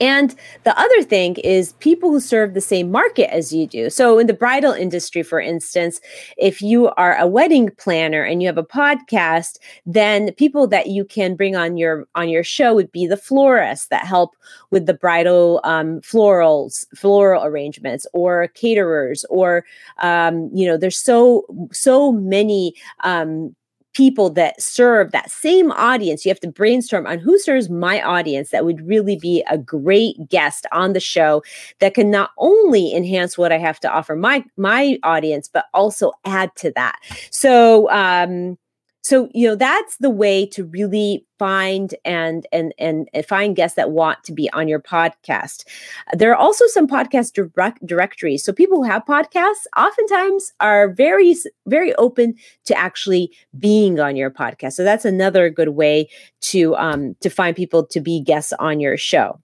and 0.00 0.34
the 0.64 0.78
other 0.78 1.02
thing 1.02 1.36
is 1.36 1.72
people 1.74 2.10
who 2.10 2.20
serve 2.20 2.54
the 2.54 2.60
same 2.60 2.90
market 2.90 3.32
as 3.32 3.52
you 3.52 3.66
do. 3.66 3.88
So, 3.88 4.18
in 4.18 4.26
the 4.26 4.34
bridal 4.34 4.72
industry, 4.72 5.22
for 5.22 5.40
instance, 5.40 6.00
if 6.36 6.60
you 6.60 6.88
are 6.96 7.16
a 7.16 7.26
wedding 7.26 7.70
planner 7.78 8.22
and 8.22 8.42
you 8.42 8.48
have 8.48 8.58
a 8.58 8.62
podcast, 8.62 9.58
then 9.86 10.32
people 10.34 10.66
that 10.66 10.88
you 10.88 11.04
can 11.04 11.34
bring 11.34 11.56
on 11.56 11.76
your 11.76 12.06
on 12.14 12.28
your 12.28 12.44
show 12.44 12.74
would 12.74 12.92
be 12.92 13.06
the 13.06 13.16
florists 13.16 13.88
that 13.88 14.06
help 14.06 14.36
with 14.70 14.86
the 14.86 14.94
bridal 14.94 15.60
um, 15.64 16.00
florals, 16.00 16.86
floral 16.94 17.44
arrangements, 17.44 18.06
or 18.12 18.48
caterers, 18.48 19.24
or 19.30 19.64
um, 19.98 20.50
you 20.52 20.66
know, 20.66 20.76
there's 20.76 20.98
so 20.98 21.46
so 21.72 22.12
many 22.12 22.74
um, 23.04 23.54
people 23.96 24.28
that 24.28 24.60
serve 24.60 25.10
that 25.12 25.30
same 25.30 25.72
audience. 25.72 26.26
You 26.26 26.30
have 26.30 26.40
to 26.40 26.48
brainstorm 26.52 27.06
on 27.06 27.18
who 27.18 27.38
serves 27.38 27.70
my 27.70 28.02
audience 28.02 28.50
that 28.50 28.62
would 28.62 28.86
really 28.86 29.16
be 29.16 29.42
a 29.50 29.56
great 29.56 30.16
guest 30.28 30.66
on 30.70 30.92
the 30.92 31.00
show 31.00 31.42
that 31.78 31.94
can 31.94 32.10
not 32.10 32.30
only 32.36 32.94
enhance 32.94 33.38
what 33.38 33.52
I 33.52 33.58
have 33.58 33.80
to 33.80 33.90
offer 33.90 34.14
my 34.14 34.44
my 34.58 34.98
audience, 35.02 35.48
but 35.48 35.64
also 35.72 36.12
add 36.26 36.54
to 36.56 36.72
that. 36.72 36.98
So 37.30 37.90
um 37.90 38.58
so 39.06 39.28
you 39.32 39.46
know 39.46 39.54
that's 39.54 39.98
the 39.98 40.10
way 40.10 40.44
to 40.46 40.64
really 40.64 41.24
find 41.38 41.94
and 42.04 42.44
and 42.50 42.74
and, 42.76 43.08
find 43.24 43.54
guests 43.54 43.76
that 43.76 43.92
want 43.92 44.24
to 44.24 44.32
be 44.32 44.50
on 44.52 44.66
your 44.66 44.80
podcast. 44.80 45.64
There 46.12 46.32
are 46.32 46.36
also 46.36 46.66
some 46.66 46.88
podcast 46.88 47.32
direct 47.32 47.86
directories. 47.86 48.42
So 48.42 48.52
people 48.52 48.78
who 48.78 48.90
have 48.90 49.04
podcasts 49.04 49.66
oftentimes 49.76 50.52
are 50.58 50.92
very 50.92 51.36
very 51.66 51.94
open 51.94 52.34
to 52.64 52.76
actually 52.76 53.30
being 53.56 54.00
on 54.00 54.16
your 54.16 54.32
podcast. 54.32 54.72
So 54.72 54.82
that's 54.82 55.04
another 55.04 55.50
good 55.50 55.68
way 55.68 56.08
to 56.52 56.74
um 56.74 57.14
to 57.20 57.30
find 57.30 57.54
people 57.54 57.86
to 57.86 58.00
be 58.00 58.20
guests 58.20 58.52
on 58.58 58.80
your 58.80 58.96
show 58.96 59.40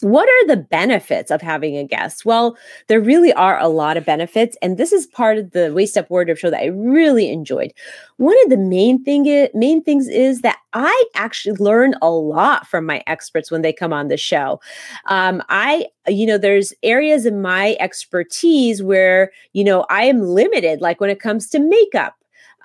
what 0.00 0.28
are 0.28 0.46
the 0.46 0.56
benefits 0.56 1.30
of 1.30 1.40
having 1.40 1.76
a 1.76 1.84
guest? 1.84 2.24
Well, 2.24 2.56
there 2.88 3.00
really 3.00 3.32
are 3.32 3.58
a 3.58 3.68
lot 3.68 3.96
of 3.96 4.04
benefits, 4.04 4.56
and 4.62 4.76
this 4.76 4.92
is 4.92 5.06
part 5.06 5.38
of 5.38 5.52
the 5.52 5.72
Waist 5.72 5.96
Up 5.96 6.10
Wardrobe 6.10 6.38
show 6.38 6.50
that 6.50 6.62
I 6.62 6.66
really 6.66 7.30
enjoyed. 7.30 7.72
One 8.16 8.36
of 8.44 8.50
the 8.50 8.56
main 8.56 9.02
thing 9.04 9.26
is, 9.26 9.48
main 9.54 9.82
things 9.82 10.08
is 10.08 10.40
that 10.42 10.58
I 10.72 11.04
actually 11.14 11.56
learn 11.56 11.94
a 12.02 12.10
lot 12.10 12.66
from 12.66 12.86
my 12.86 13.02
experts 13.06 13.50
when 13.50 13.62
they 13.62 13.72
come 13.72 13.92
on 13.92 14.08
the 14.08 14.16
show. 14.16 14.60
Um, 15.06 15.42
I, 15.48 15.86
you 16.06 16.26
know, 16.26 16.38
there's 16.38 16.72
areas 16.82 17.26
in 17.26 17.42
my 17.42 17.76
expertise 17.80 18.82
where 18.82 19.32
you 19.52 19.64
know 19.64 19.86
I 19.90 20.04
am 20.04 20.20
limited, 20.20 20.80
like 20.80 21.00
when 21.00 21.10
it 21.10 21.20
comes 21.20 21.48
to 21.50 21.58
makeup 21.58 22.14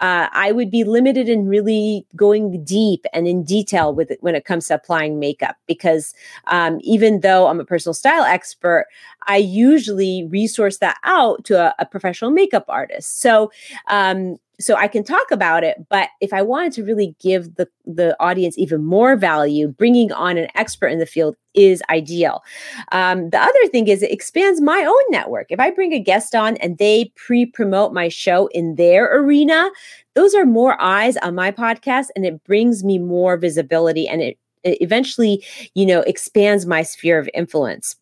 uh, 0.02 0.28
I 0.32 0.52
would 0.52 0.72
be 0.72 0.84
limited 0.84 1.30
in 1.30 1.48
really 1.48 2.08
going 2.16 2.64
deep 2.64 3.06
and 3.14 3.28
in 3.28 3.44
detail 3.44 3.94
with 3.94 4.10
it 4.10 4.18
when 4.22 4.34
it 4.34 4.46
comes 4.46 4.68
to 4.68 4.74
applying 4.74 5.20
makeup 5.20 5.58
because 5.68 6.16
um, 6.48 6.80
even 6.82 7.22
though 7.22 7.48
I'm 7.48 7.60
a 7.60 7.66
personal 7.66 7.94
style 7.94 8.24
expert, 8.24 8.88
I 9.28 9.38
usually 9.38 10.28
resource 10.28 10.80
that 10.80 10.98
out 11.04 11.46
to 11.46 11.62
a, 11.62 11.76
a 11.78 11.86
professional 11.86 12.32
makeup 12.32 12.66
artist. 12.68 13.22
So 13.22 13.52
um, 13.88 14.38
so 14.62 14.76
I 14.76 14.88
can 14.88 15.04
talk 15.04 15.32
about 15.32 15.64
it. 15.64 15.78
But 15.90 16.10
if 16.22 16.34
I 16.34 16.42
wanted 16.42 16.74
to 16.74 16.84
really 16.84 17.16
give 17.20 17.56
the, 17.56 17.68
the 17.86 18.16
audience 18.20 18.58
even 18.58 18.84
more 18.84 19.16
value, 19.16 19.68
bringing 19.68 20.12
on 20.12 20.38
an 20.38 20.48
expert 20.56 20.88
in 20.88 21.00
the 21.00 21.06
field 21.06 21.36
is 21.54 21.82
ideal. 21.90 22.44
Um, 22.92 23.30
the 23.30 23.40
other 23.40 23.68
thing 23.72 23.88
is 23.88 24.02
it 24.02 24.12
expands 24.12 24.62
my 24.62 24.86
own 24.86 25.04
network. 25.10 25.48
If 25.50 25.60
I 25.60 25.72
bring 25.72 25.94
a 25.94 26.00
guest 26.00 26.36
on 26.36 26.58
and 26.58 26.78
they 26.78 27.12
pre 27.16 27.46
promote 27.46 27.94
my 27.94 28.08
show 28.08 28.48
in 28.48 28.76
their 28.76 29.14
arena, 29.18 29.70
those 30.16 30.34
are 30.34 30.46
more 30.46 30.82
eyes 30.82 31.18
on 31.18 31.36
my 31.36 31.52
podcast 31.52 32.08
and 32.16 32.26
it 32.26 32.44
brings 32.44 32.84
me 32.84 32.98
more 32.98 33.38
visibility 33.38 34.08
and 34.08 34.22
it, 34.22 34.38
it 34.64 34.78
eventually, 34.82 35.44
you 35.76 35.86
know, 35.86 36.02
expands 36.02 36.66
my 36.66 36.84
sphere 36.84 37.20
of 37.20 37.30
influence 37.34 37.96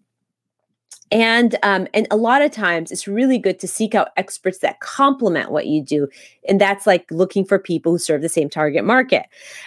and 1.11 1.57
um, 1.63 1.87
and 1.93 2.07
a 2.11 2.17
lot 2.17 2.41
of 2.41 2.51
times 2.51 2.91
it's 2.91 3.07
really 3.07 3.37
good 3.37 3.59
to 3.59 3.67
seek 3.67 3.95
out 3.95 4.09
experts 4.17 4.59
that 4.59 4.79
complement 4.79 5.51
what 5.51 5.67
you 5.67 5.81
do 5.81 6.07
and 6.47 6.59
that's 6.59 6.85
like 6.87 7.09
looking 7.11 7.45
for 7.45 7.59
people 7.59 7.91
who 7.91 7.97
serve 7.97 8.21
the 8.21 8.29
same 8.29 8.49
target 8.49 8.83
market. 8.83 9.25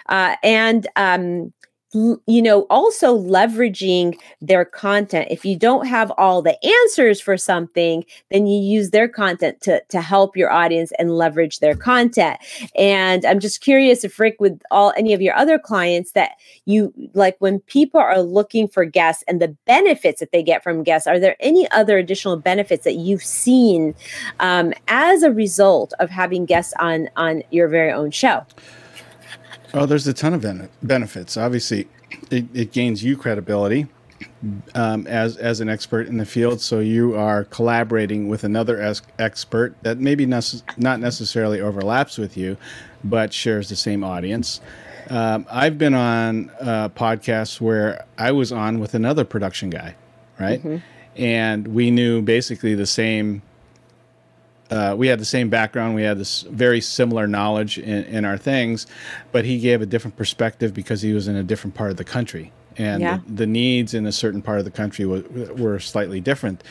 Uh, 0.09 0.37
and 0.43 0.87
um, 0.97 1.53
you 1.95 2.43
know 2.43 2.63
also 2.71 3.19
leveraging 3.19 4.19
their 4.41 4.65
content. 4.65 5.29
If 5.31 5.45
you 5.45 5.57
don't 5.57 5.87
have 5.87 6.11
all 6.17 6.41
the 6.41 6.59
answers 6.65 7.21
for 7.21 7.37
something 7.37 8.05
then 8.31 8.47
you 8.47 8.59
use 8.61 8.91
their 8.91 9.09
content 9.09 9.61
to 9.63 9.83
to 9.89 10.01
help 10.01 10.37
your 10.37 10.51
audience 10.51 10.93
and 10.99 11.17
leverage 11.17 11.59
their 11.59 11.77
content. 11.77 12.39
And 12.77 13.25
i'm 13.27 13.41
just 13.41 13.61
curious 13.61 14.05
if 14.05 14.19
rick 14.19 14.37
with 14.41 14.61
all 14.71 14.93
any 14.97 15.13
of 15.13 15.21
your 15.21 15.37
other 15.37 15.59
clients 15.59 16.13
that 16.13 16.33
you 16.65 16.93
like 17.15 17.37
when 17.41 17.61
people 17.61 18.01
are 18.01 18.23
looking 18.23 18.69
for 18.69 18.85
guests 18.85 19.23
and 19.29 19.41
the 19.41 19.55
benefits 19.67 20.21
that 20.21 20.33
they 20.33 20.43
get 20.43 20.63
from 20.63 20.83
guests 20.83 21.07
are 21.07 21.19
there 21.19 21.37
any 21.41 21.71
other 21.71 21.99
additional 21.99 22.37
benefits 22.37 22.85
that 22.85 22.95
you've 22.95 23.23
seen 23.23 23.95
um, 24.41 24.73
as 24.89 25.23
a 25.23 25.31
result 25.31 25.93
of 26.01 26.11
having 26.11 26.47
guests 26.47 26.73
on 26.79 27.09
on 27.17 27.43
your 27.51 27.69
very 27.69 27.93
own 27.93 28.11
show 28.11 28.45
Oh, 29.75 29.87
there's 29.87 30.07
a 30.07 30.13
ton 30.13 30.35
of 30.35 30.43
ben- 30.43 30.69
benefits. 30.83 31.37
Obviously, 31.37 31.89
it, 32.31 32.45
it, 32.55 32.73
gains 32.73 33.03
you 33.03 33.17
credibility 33.17 33.87
um, 34.75 35.07
as 35.07 35.37
as 35.37 35.61
an 35.61 35.69
expert 35.69 36.07
in 36.07 36.19
the 36.19 36.27
field. 36.27 36.61
So 36.61 36.81
you 36.81 37.17
are 37.17 37.45
collaborating 37.45 38.29
with 38.29 38.45
another 38.45 38.81
es- 38.81 39.03
expert 39.19 39.75
that 39.83 39.99
maybe 39.99 40.27
nece- 40.27 40.63
not 40.77 41.01
necessarily 41.01 41.61
overlaps 41.61 42.19
with 42.19 42.37
you, 42.37 42.57
but 43.03 43.33
shares 43.33 43.69
the 43.69 43.77
same 43.77 44.05
audience. 44.05 44.61
Um, 45.09 45.47
I've 45.51 45.79
been 45.79 45.95
on 45.95 46.51
uh, 46.61 46.89
podcasts 46.91 47.61
where 47.61 48.05
I 48.19 48.33
was 48.33 48.53
on 48.53 48.79
with 48.79 48.95
another 48.95 49.25
production 49.25 49.71
guy, 49.71 49.95
right? 50.39 50.61
Mm-hmm. 50.61 50.77
And 51.21 51.69
we 51.69 51.91
knew 51.91 52.23
basically 52.23 52.75
the 52.75 52.87
same 52.87 53.43
uh, 54.73 54.95
we 54.97 55.07
had 55.07 55.19
the 55.19 55.25
same 55.25 55.51
background. 55.51 55.95
We 55.95 56.03
had 56.03 56.19
this 56.19 56.43
very 56.43 56.81
similar 56.81 57.27
knowledge 57.27 57.79
in, 57.79 58.05
in, 58.05 58.25
our 58.25 58.39
things, 58.39 58.87
but 59.31 59.45
he 59.45 59.59
gave 59.59 59.83
a 59.83 59.87
different 59.87 60.17
perspective 60.17 60.73
because 60.73 61.03
he 61.03 61.13
was 61.13 61.29
in 61.29 61.37
a 61.37 61.43
different 61.43 61.75
part 61.75 61.91
of 61.91 61.99
the 61.99 62.05
country. 62.05 62.53
And 62.79 63.03
yeah. 63.03 63.19
the, 63.27 63.33
the, 63.35 63.47
needs 63.47 63.93
in 63.93 64.07
a 64.07 64.13
certain 64.13 64.41
part 64.41 64.59
of 64.59 64.65
the 64.65 64.71
country 64.71 65.05
were, 65.05 65.21
were 65.59 65.79
slightly 65.79 66.23
different 66.23 66.65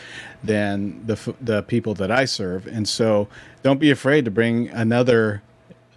than 0.43 1.05
the, 1.05 1.35
the 1.39 1.61
people 1.61 1.93
that 1.95 2.09
I 2.09 2.25
serve. 2.25 2.65
And 2.65 2.89
so 2.89 3.27
don't 3.61 3.79
be 3.79 3.91
afraid 3.91 4.25
to 4.25 4.31
bring 4.31 4.69
another 4.69 5.43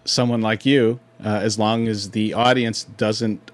someone 0.04 0.42
like 0.42 0.66
you, 0.66 1.00
uh, 1.24 1.40
as 1.42 1.58
long 1.58 1.88
as 1.88 2.10
the 2.10 2.34
audience 2.34 2.84
doesn't 2.84 3.50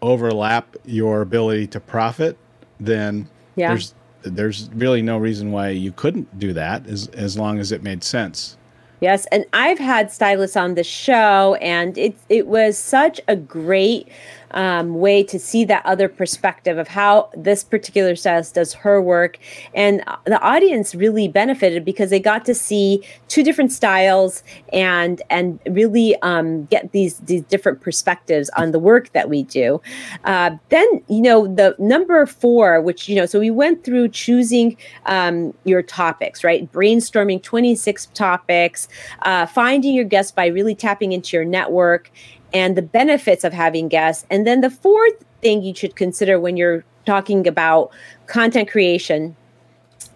overlap 0.00 0.76
your 0.84 1.22
ability 1.22 1.66
to 1.66 1.80
profit, 1.80 2.38
then 2.78 3.28
yeah. 3.56 3.70
there's 3.70 3.94
there's 4.22 4.70
really 4.74 5.02
no 5.02 5.18
reason 5.18 5.52
why 5.52 5.70
you 5.70 5.92
couldn't 5.92 6.38
do 6.38 6.52
that 6.52 6.86
as 6.86 7.08
as 7.08 7.38
long 7.38 7.58
as 7.58 7.72
it 7.72 7.82
made 7.82 8.04
sense. 8.04 8.56
Yes, 9.00 9.26
and 9.32 9.46
I've 9.54 9.78
had 9.78 10.12
stylists 10.12 10.56
on 10.56 10.74
the 10.74 10.84
show, 10.84 11.54
and 11.60 11.96
it 11.96 12.16
it 12.28 12.46
was 12.46 12.76
such 12.76 13.20
a 13.28 13.36
great 13.36 14.08
um, 14.52 14.94
way 14.94 15.22
to 15.24 15.38
see 15.38 15.64
that 15.64 15.84
other 15.86 16.08
perspective 16.08 16.78
of 16.78 16.88
how 16.88 17.30
this 17.36 17.64
particular 17.64 18.16
stylist 18.16 18.54
does 18.54 18.72
her 18.72 19.00
work. 19.00 19.38
And 19.74 20.02
the 20.26 20.40
audience 20.40 20.94
really 20.94 21.28
benefited 21.28 21.84
because 21.84 22.10
they 22.10 22.20
got 22.20 22.44
to 22.46 22.54
see 22.54 23.02
two 23.28 23.42
different 23.42 23.72
styles 23.72 24.42
and 24.72 25.22
and 25.30 25.58
really 25.68 26.16
um, 26.22 26.64
get 26.66 26.92
these 26.92 27.18
these 27.20 27.42
different 27.42 27.80
perspectives 27.80 28.50
on 28.50 28.72
the 28.72 28.78
work 28.78 29.12
that 29.12 29.28
we 29.28 29.42
do. 29.44 29.80
Uh, 30.24 30.56
then 30.68 30.86
you 31.08 31.22
know 31.22 31.46
the 31.46 31.74
number 31.78 32.26
four, 32.26 32.80
which 32.80 33.08
you 33.08 33.16
know, 33.16 33.26
so 33.26 33.40
we 33.40 33.50
went 33.50 33.84
through 33.84 34.08
choosing 34.08 34.76
um, 35.06 35.54
your 35.64 35.82
topics, 35.82 36.44
right? 36.44 36.70
Brainstorming 36.72 37.42
twenty 37.42 37.74
six 37.74 38.06
topics, 38.14 38.88
uh, 39.22 39.46
finding 39.46 39.94
your 39.94 40.04
guests 40.04 40.32
by 40.32 40.46
really 40.46 40.74
tapping 40.74 41.12
into 41.12 41.36
your 41.36 41.44
network 41.44 42.10
and 42.52 42.76
the 42.76 42.82
benefits 42.82 43.44
of 43.44 43.52
having 43.52 43.88
guests. 43.88 44.26
And 44.30 44.46
then 44.46 44.60
the 44.60 44.70
fourth 44.70 45.24
thing 45.40 45.62
you 45.62 45.74
should 45.74 45.96
consider 45.96 46.38
when 46.38 46.56
you're 46.56 46.84
talking 47.06 47.46
about 47.46 47.90
content 48.26 48.68
creation 48.68 49.36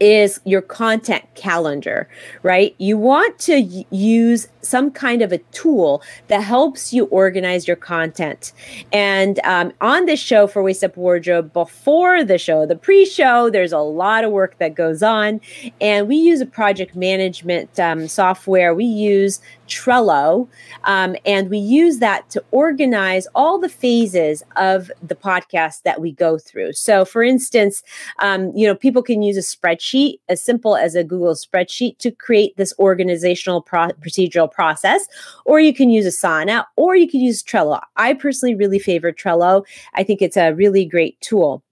is 0.00 0.40
your 0.44 0.60
content 0.60 1.24
calendar, 1.34 2.08
right? 2.42 2.74
You 2.78 2.98
want 2.98 3.38
to 3.40 3.84
use 3.90 4.48
some 4.64 4.90
kind 4.90 5.22
of 5.22 5.32
a 5.32 5.38
tool 5.52 6.02
that 6.28 6.42
helps 6.42 6.92
you 6.92 7.06
organize 7.06 7.66
your 7.66 7.76
content. 7.76 8.52
And 8.92 9.38
um, 9.44 9.72
on 9.80 10.06
this 10.06 10.20
show 10.20 10.46
for 10.46 10.62
Waist 10.62 10.84
Up 10.84 10.96
Wardrobe, 10.96 11.52
before 11.52 12.24
the 12.24 12.38
show, 12.38 12.66
the 12.66 12.76
pre 12.76 13.04
show, 13.04 13.50
there's 13.50 13.72
a 13.72 13.78
lot 13.78 14.24
of 14.24 14.32
work 14.32 14.58
that 14.58 14.74
goes 14.74 15.02
on. 15.02 15.40
And 15.80 16.08
we 16.08 16.16
use 16.16 16.40
a 16.40 16.46
project 16.46 16.96
management 16.96 17.78
um, 17.78 18.08
software. 18.08 18.74
We 18.74 18.84
use 18.84 19.40
Trello, 19.68 20.48
um, 20.84 21.16
and 21.24 21.48
we 21.48 21.58
use 21.58 21.98
that 21.98 22.28
to 22.30 22.44
organize 22.50 23.26
all 23.34 23.58
the 23.58 23.68
phases 23.68 24.42
of 24.56 24.90
the 25.02 25.14
podcast 25.14 25.82
that 25.82 26.00
we 26.00 26.12
go 26.12 26.38
through. 26.38 26.72
So, 26.74 27.04
for 27.04 27.22
instance, 27.22 27.82
um, 28.18 28.52
you 28.54 28.66
know, 28.66 28.74
people 28.74 29.02
can 29.02 29.22
use 29.22 29.36
a 29.36 29.40
spreadsheet 29.40 30.18
as 30.28 30.40
simple 30.40 30.76
as 30.76 30.94
a 30.94 31.04
Google 31.04 31.34
spreadsheet, 31.34 31.98
to 31.98 32.10
create 32.10 32.56
this 32.56 32.74
organizational 32.78 33.62
pro- 33.62 33.88
procedural 33.88 34.50
process. 34.54 35.06
Or 35.44 35.60
you 35.60 35.74
can 35.74 35.90
use 35.90 36.06
Asana, 36.06 36.64
or 36.76 36.96
you 36.96 37.08
can 37.08 37.20
use 37.20 37.42
Trello. 37.42 37.80
I 37.96 38.14
personally 38.14 38.54
really 38.54 38.78
favor 38.78 39.12
Trello. 39.12 39.64
I 39.94 40.04
think 40.04 40.22
it's 40.22 40.36
a 40.36 40.52
really 40.54 40.84
great 40.84 41.20
tool. 41.20 41.62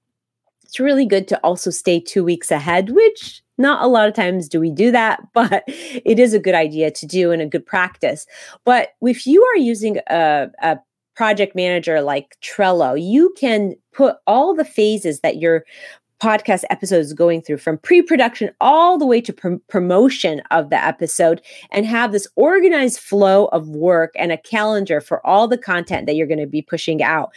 It's 0.64 0.80
really 0.80 1.06
good 1.06 1.28
to 1.28 1.38
also 1.44 1.70
stay 1.70 2.00
two 2.00 2.24
weeks 2.24 2.50
ahead, 2.50 2.90
which 2.90 3.42
not 3.58 3.84
a 3.84 3.88
lot 3.88 4.08
of 4.08 4.14
times 4.14 4.48
do 4.48 4.58
we 4.58 4.70
do 4.70 4.90
that, 4.90 5.20
but 5.34 5.64
it 5.66 6.18
is 6.18 6.34
a 6.34 6.38
good 6.38 6.54
idea 6.54 6.90
to 6.90 7.06
do 7.06 7.30
and 7.30 7.42
a 7.42 7.46
good 7.46 7.66
practice. 7.66 8.26
But 8.64 8.90
if 9.02 9.26
you 9.26 9.42
are 9.44 9.58
using 9.58 9.98
a, 10.08 10.48
a 10.62 10.78
project 11.14 11.54
manager 11.54 12.00
like 12.00 12.36
Trello, 12.42 13.00
you 13.00 13.34
can 13.38 13.74
put 13.92 14.16
all 14.26 14.54
the 14.54 14.64
phases 14.64 15.20
that 15.20 15.36
your 15.36 15.64
podcast 16.22 16.62
episodes 16.70 17.12
going 17.12 17.42
through 17.42 17.56
from 17.56 17.76
pre-production 17.78 18.48
all 18.60 18.96
the 18.96 19.04
way 19.04 19.20
to 19.20 19.32
pr- 19.32 19.56
promotion 19.68 20.40
of 20.52 20.70
the 20.70 20.76
episode 20.76 21.42
and 21.72 21.84
have 21.84 22.12
this 22.12 22.28
organized 22.36 23.00
flow 23.00 23.46
of 23.46 23.68
work 23.70 24.12
and 24.14 24.30
a 24.30 24.36
calendar 24.36 25.00
for 25.00 25.24
all 25.26 25.48
the 25.48 25.58
content 25.58 26.06
that 26.06 26.14
you're 26.14 26.28
going 26.28 26.38
to 26.38 26.46
be 26.46 26.62
pushing 26.62 27.02
out 27.02 27.32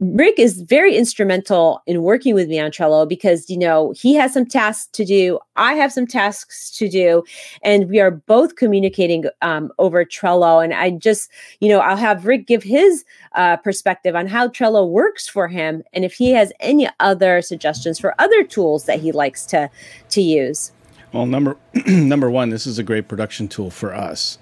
Rick 0.00 0.38
is 0.38 0.62
very 0.62 0.96
instrumental 0.96 1.80
in 1.86 2.02
working 2.02 2.34
with 2.34 2.48
me 2.48 2.58
on 2.58 2.72
Trello 2.72 3.08
because, 3.08 3.48
you 3.48 3.56
know, 3.56 3.92
he 3.96 4.14
has 4.14 4.32
some 4.32 4.44
tasks 4.44 4.88
to 4.92 5.04
do. 5.04 5.38
I 5.56 5.74
have 5.74 5.92
some 5.92 6.06
tasks 6.06 6.70
to 6.78 6.88
do. 6.88 7.22
And 7.62 7.88
we 7.88 8.00
are 8.00 8.10
both 8.10 8.56
communicating 8.56 9.24
um, 9.40 9.70
over 9.78 10.04
Trello. 10.04 10.62
And 10.62 10.74
I 10.74 10.90
just, 10.90 11.30
you 11.60 11.68
know, 11.68 11.78
I'll 11.78 11.96
have 11.96 12.26
Rick 12.26 12.46
give 12.46 12.64
his 12.64 13.04
uh, 13.34 13.56
perspective 13.58 14.16
on 14.16 14.26
how 14.26 14.48
Trello 14.48 14.88
works 14.88 15.28
for 15.28 15.46
him 15.46 15.84
and 15.92 16.04
if 16.04 16.14
he 16.14 16.32
has 16.32 16.52
any 16.58 16.88
other 16.98 17.40
suggestions 17.40 18.00
for 18.00 18.20
other 18.20 18.42
tools 18.42 18.86
that 18.86 19.00
he 19.00 19.12
likes 19.12 19.46
to, 19.46 19.70
to 20.10 20.20
use. 20.20 20.72
Well, 21.12 21.26
number 21.26 21.56
number 21.86 22.28
one, 22.28 22.50
this 22.50 22.66
is 22.66 22.80
a 22.80 22.82
great 22.82 23.06
production 23.06 23.46
tool 23.46 23.70
for 23.70 23.94
us. 23.94 24.38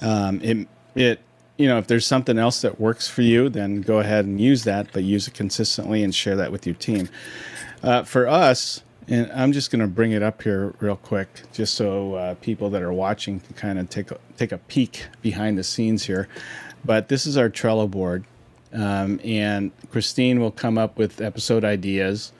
Um, 0.00 0.40
it 0.42 0.66
it 0.94 1.20
you 1.58 1.66
know, 1.66 1.76
if 1.76 1.88
there's 1.88 2.06
something 2.06 2.38
else 2.38 2.62
that 2.62 2.80
works 2.80 3.08
for 3.08 3.22
you, 3.22 3.48
then 3.48 3.82
go 3.82 3.98
ahead 3.98 4.24
and 4.24 4.40
use 4.40 4.62
that, 4.64 4.86
but 4.92 5.02
use 5.02 5.26
it 5.26 5.34
consistently 5.34 6.04
and 6.04 6.14
share 6.14 6.36
that 6.36 6.52
with 6.52 6.64
your 6.64 6.76
team. 6.76 7.08
Uh, 7.82 8.04
for 8.04 8.28
us, 8.28 8.82
and 9.08 9.30
I'm 9.32 9.52
just 9.52 9.70
going 9.70 9.80
to 9.80 9.88
bring 9.88 10.12
it 10.12 10.22
up 10.22 10.42
here 10.42 10.72
real 10.78 10.96
quick, 10.96 11.28
just 11.52 11.74
so 11.74 12.14
uh, 12.14 12.34
people 12.36 12.70
that 12.70 12.82
are 12.82 12.92
watching 12.92 13.40
can 13.40 13.54
kind 13.54 13.78
of 13.78 13.90
take 13.90 14.12
a, 14.12 14.18
take 14.36 14.52
a 14.52 14.58
peek 14.58 15.06
behind 15.20 15.58
the 15.58 15.64
scenes 15.64 16.04
here. 16.04 16.28
But 16.84 17.08
this 17.08 17.26
is 17.26 17.36
our 17.36 17.50
Trello 17.50 17.90
board, 17.90 18.24
um, 18.72 19.20
and 19.24 19.72
Christine 19.90 20.38
will 20.38 20.52
come 20.52 20.78
up 20.78 20.96
with 20.96 21.20
episode 21.20 21.64
ideas. 21.64 22.32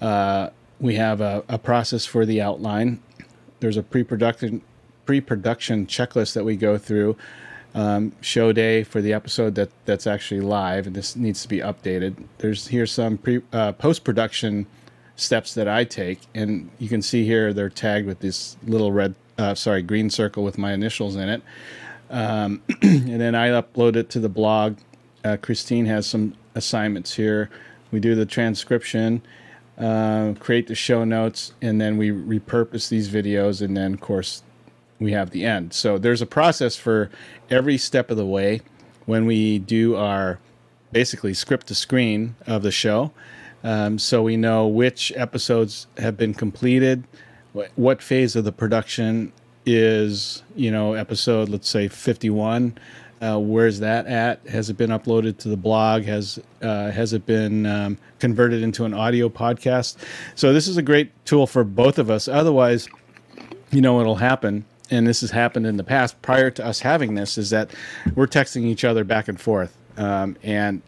Uh, 0.00 0.50
we 0.80 0.96
have 0.96 1.20
a, 1.20 1.44
a 1.48 1.58
process 1.58 2.04
for 2.04 2.26
the 2.26 2.42
outline. 2.42 3.00
There's 3.60 3.76
a 3.76 3.82
pre-production 3.82 4.62
pre-production 5.06 5.86
checklist 5.86 6.34
that 6.34 6.44
we 6.44 6.56
go 6.56 6.76
through 6.76 7.16
um, 7.76 8.12
show 8.22 8.52
day 8.52 8.82
for 8.82 9.02
the 9.02 9.12
episode 9.12 9.54
that 9.56 9.70
that's 9.84 10.06
actually 10.06 10.40
live, 10.40 10.86
and 10.86 10.96
this 10.96 11.14
needs 11.14 11.42
to 11.42 11.48
be 11.48 11.58
updated. 11.58 12.24
There's 12.38 12.68
here's 12.68 12.90
some 12.90 13.18
pre 13.18 13.42
uh, 13.52 13.72
post 13.72 14.02
production 14.02 14.66
steps 15.14 15.52
that 15.54 15.68
I 15.68 15.84
take, 15.84 16.20
and 16.34 16.70
you 16.78 16.88
can 16.88 17.02
see 17.02 17.26
here 17.26 17.52
they're 17.52 17.68
tagged 17.68 18.06
with 18.06 18.20
this 18.20 18.56
little 18.66 18.92
red, 18.92 19.14
uh, 19.36 19.54
sorry, 19.54 19.82
green 19.82 20.08
circle 20.08 20.42
with 20.42 20.56
my 20.56 20.72
initials 20.72 21.16
in 21.16 21.28
it. 21.28 21.42
Um, 22.08 22.62
and 22.82 23.20
then 23.20 23.34
I 23.34 23.50
upload 23.50 23.94
it 23.94 24.08
to 24.10 24.20
the 24.20 24.30
blog. 24.30 24.78
Uh, 25.22 25.36
Christine 25.36 25.84
has 25.84 26.06
some 26.06 26.34
assignments 26.54 27.14
here. 27.14 27.50
We 27.92 28.00
do 28.00 28.14
the 28.14 28.26
transcription, 28.26 29.20
uh, 29.76 30.32
create 30.38 30.66
the 30.66 30.74
show 30.74 31.04
notes, 31.04 31.52
and 31.60 31.78
then 31.78 31.98
we 31.98 32.10
repurpose 32.10 32.88
these 32.88 33.10
videos, 33.10 33.60
and 33.60 33.76
then 33.76 33.92
of 33.92 34.00
course 34.00 34.42
we 34.98 35.12
have 35.12 35.30
the 35.30 35.44
end. 35.44 35.72
So 35.72 35.98
there's 35.98 36.22
a 36.22 36.26
process 36.26 36.76
for 36.76 37.10
every 37.50 37.78
step 37.78 38.10
of 38.10 38.16
the 38.16 38.26
way 38.26 38.62
when 39.04 39.26
we 39.26 39.58
do 39.58 39.96
our 39.96 40.38
basically 40.92 41.34
script 41.34 41.66
to 41.68 41.74
screen 41.74 42.34
of 42.46 42.62
the 42.62 42.70
show. 42.70 43.12
Um, 43.62 43.98
so 43.98 44.22
we 44.22 44.36
know 44.36 44.66
which 44.66 45.12
episodes 45.16 45.86
have 45.98 46.16
been 46.16 46.34
completed, 46.34 47.04
what, 47.52 47.70
what 47.76 48.02
phase 48.02 48.36
of 48.36 48.44
the 48.44 48.52
production 48.52 49.32
is, 49.64 50.42
you 50.54 50.70
know, 50.70 50.94
episode, 50.94 51.48
let's 51.48 51.68
say 51.68 51.88
51. 51.88 52.78
Uh, 53.20 53.38
where's 53.38 53.80
that 53.80 54.06
at? 54.06 54.46
Has 54.46 54.68
it 54.68 54.76
been 54.76 54.90
uploaded 54.90 55.38
to 55.38 55.48
the 55.48 55.56
blog? 55.56 56.04
Has 56.04 56.38
uh, 56.60 56.90
has 56.90 57.14
it 57.14 57.24
been 57.24 57.64
um, 57.64 57.98
converted 58.18 58.62
into 58.62 58.84
an 58.84 58.92
audio 58.92 59.30
podcast? 59.30 59.96
So 60.34 60.52
this 60.52 60.68
is 60.68 60.76
a 60.76 60.82
great 60.82 61.10
tool 61.24 61.46
for 61.46 61.64
both 61.64 61.98
of 61.98 62.10
us. 62.10 62.28
Otherwise, 62.28 62.88
you 63.70 63.80
know 63.80 63.94
what'll 63.94 64.16
happen 64.16 64.66
and 64.90 65.06
this 65.06 65.20
has 65.20 65.30
happened 65.30 65.66
in 65.66 65.76
the 65.76 65.84
past 65.84 66.20
prior 66.22 66.50
to 66.50 66.64
us 66.64 66.80
having 66.80 67.14
this, 67.14 67.38
is 67.38 67.50
that 67.50 67.70
we're 68.14 68.26
texting 68.26 68.64
each 68.64 68.84
other 68.84 69.04
back 69.04 69.28
and 69.28 69.40
forth, 69.40 69.76
um, 69.96 70.36
and 70.42 70.82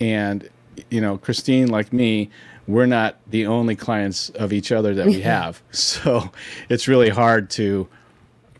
and 0.00 0.48
you 0.90 1.00
know, 1.00 1.18
Christine, 1.18 1.68
like 1.68 1.92
me, 1.92 2.30
we're 2.66 2.86
not 2.86 3.16
the 3.26 3.46
only 3.46 3.74
clients 3.74 4.30
of 4.30 4.52
each 4.52 4.70
other 4.70 4.94
that 4.94 5.06
we 5.06 5.20
have, 5.22 5.62
so 5.70 6.30
it's 6.68 6.88
really 6.88 7.10
hard 7.10 7.50
to 7.50 7.88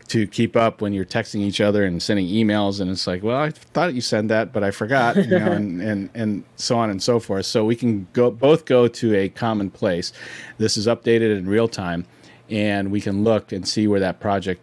to 0.07 0.25
keep 0.25 0.55
up 0.55 0.81
when 0.81 0.91
you're 0.91 1.05
texting 1.05 1.41
each 1.41 1.61
other 1.61 1.85
and 1.85 2.01
sending 2.01 2.25
emails 2.25 2.81
and 2.81 2.89
it's 2.89 3.05
like 3.05 3.21
well 3.21 3.37
i 3.37 3.51
thought 3.51 3.93
you 3.93 4.01
sent 4.01 4.27
that 4.27 4.51
but 4.51 4.63
i 4.63 4.71
forgot 4.71 5.15
you 5.15 5.37
know 5.37 5.51
and, 5.51 5.79
and 5.83 6.09
and 6.15 6.43
so 6.55 6.77
on 6.77 6.89
and 6.89 7.01
so 7.01 7.19
forth. 7.19 7.45
So 7.45 7.63
we 7.63 7.75
can 7.75 8.07
go 8.13 8.29
both 8.29 8.65
go 8.65 8.87
to 8.87 9.15
a 9.15 9.29
common 9.29 9.69
place. 9.71 10.11
This 10.57 10.77
is 10.77 10.87
updated 10.87 11.37
in 11.37 11.47
real 11.47 11.67
time 11.67 12.05
and 12.49 12.91
we 12.91 13.01
can 13.01 13.23
look 13.23 13.51
and 13.51 13.67
see 13.67 13.87
where 13.87 13.99
that 13.99 14.19
project 14.19 14.61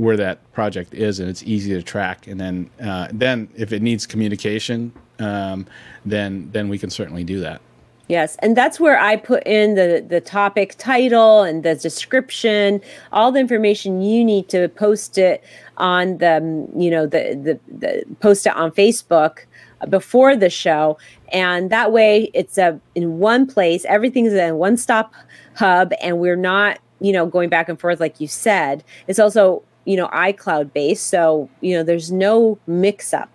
where 0.00 0.16
that 0.16 0.52
project 0.52 0.94
is, 0.94 1.20
and 1.20 1.28
it's 1.28 1.42
easy 1.42 1.72
to 1.74 1.82
track. 1.82 2.26
And 2.26 2.40
then, 2.40 2.70
uh, 2.82 3.08
then 3.12 3.48
if 3.54 3.72
it 3.72 3.82
needs 3.82 4.06
communication, 4.06 4.92
um, 5.18 5.66
then 6.04 6.48
then 6.52 6.68
we 6.68 6.78
can 6.78 6.90
certainly 6.90 7.24
do 7.24 7.40
that. 7.40 7.60
Yes, 8.08 8.36
and 8.40 8.56
that's 8.56 8.80
where 8.80 8.98
I 8.98 9.16
put 9.16 9.46
in 9.46 9.74
the 9.74 10.04
the 10.06 10.20
topic 10.20 10.74
title 10.78 11.42
and 11.42 11.62
the 11.62 11.76
description, 11.76 12.80
all 13.12 13.30
the 13.30 13.38
information 13.38 14.00
you 14.00 14.24
need 14.24 14.48
to 14.48 14.68
post 14.70 15.18
it 15.18 15.44
on 15.76 16.18
the 16.18 16.66
you 16.76 16.90
know 16.90 17.06
the 17.06 17.38
the, 17.68 17.76
the 17.78 18.04
post 18.20 18.46
it 18.46 18.56
on 18.56 18.72
Facebook 18.72 19.44
before 19.88 20.34
the 20.34 20.50
show, 20.50 20.98
and 21.32 21.70
that 21.70 21.92
way 21.92 22.30
it's 22.34 22.58
a 22.58 22.80
in 22.94 23.18
one 23.18 23.46
place. 23.46 23.84
Everything's 23.84 24.32
in 24.32 24.56
one 24.56 24.76
stop 24.76 25.14
hub, 25.54 25.92
and 26.02 26.18
we're 26.18 26.36
not 26.36 26.80
you 27.00 27.12
know 27.12 27.26
going 27.26 27.48
back 27.48 27.68
and 27.68 27.78
forth 27.78 28.00
like 28.00 28.18
you 28.18 28.26
said. 28.26 28.82
It's 29.06 29.18
also 29.18 29.62
you 29.84 29.96
know 29.96 30.08
iCloud 30.08 30.72
based, 30.72 31.08
so 31.08 31.48
you 31.60 31.76
know 31.76 31.82
there's 31.82 32.10
no 32.12 32.58
mix 32.66 33.12
up. 33.12 33.30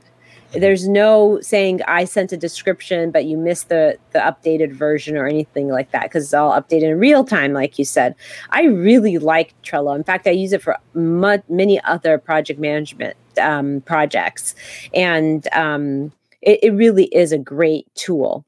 There's 0.52 0.88
no 0.88 1.40
saying 1.42 1.82
I 1.86 2.06
sent 2.06 2.32
a 2.32 2.38
description, 2.38 3.12
but 3.12 3.26
you 3.26 3.38
missed 3.38 3.70
the 3.70 3.98
the 4.14 4.20
updated 4.20 4.72
version 4.74 5.18
or 5.18 5.28
anything 5.28 5.68
like 5.68 5.92
that 5.92 6.04
because 6.04 6.24
it's 6.26 6.34
all 6.34 6.52
updated 6.52 6.92
in 6.92 7.00
real 7.00 7.26
time, 7.26 7.52
like 7.52 7.78
you 7.78 7.86
said. 7.86 8.16
I 8.52 8.64
really 8.64 9.18
like 9.18 9.54
Trello. 9.64 9.96
In 9.96 10.04
fact, 10.04 10.28
I 10.28 10.32
use 10.32 10.54
it 10.54 10.62
for 10.62 10.78
m- 10.96 11.44
many 11.50 11.82
other 11.84 12.18
project 12.18 12.60
management 12.60 13.18
um, 13.42 13.82
projects, 13.82 14.56
and 14.94 15.46
um, 15.52 16.14
it, 16.42 16.60
it 16.64 16.72
really 16.72 17.06
is 17.06 17.32
a 17.34 17.38
great 17.38 17.94
tool. 17.96 18.46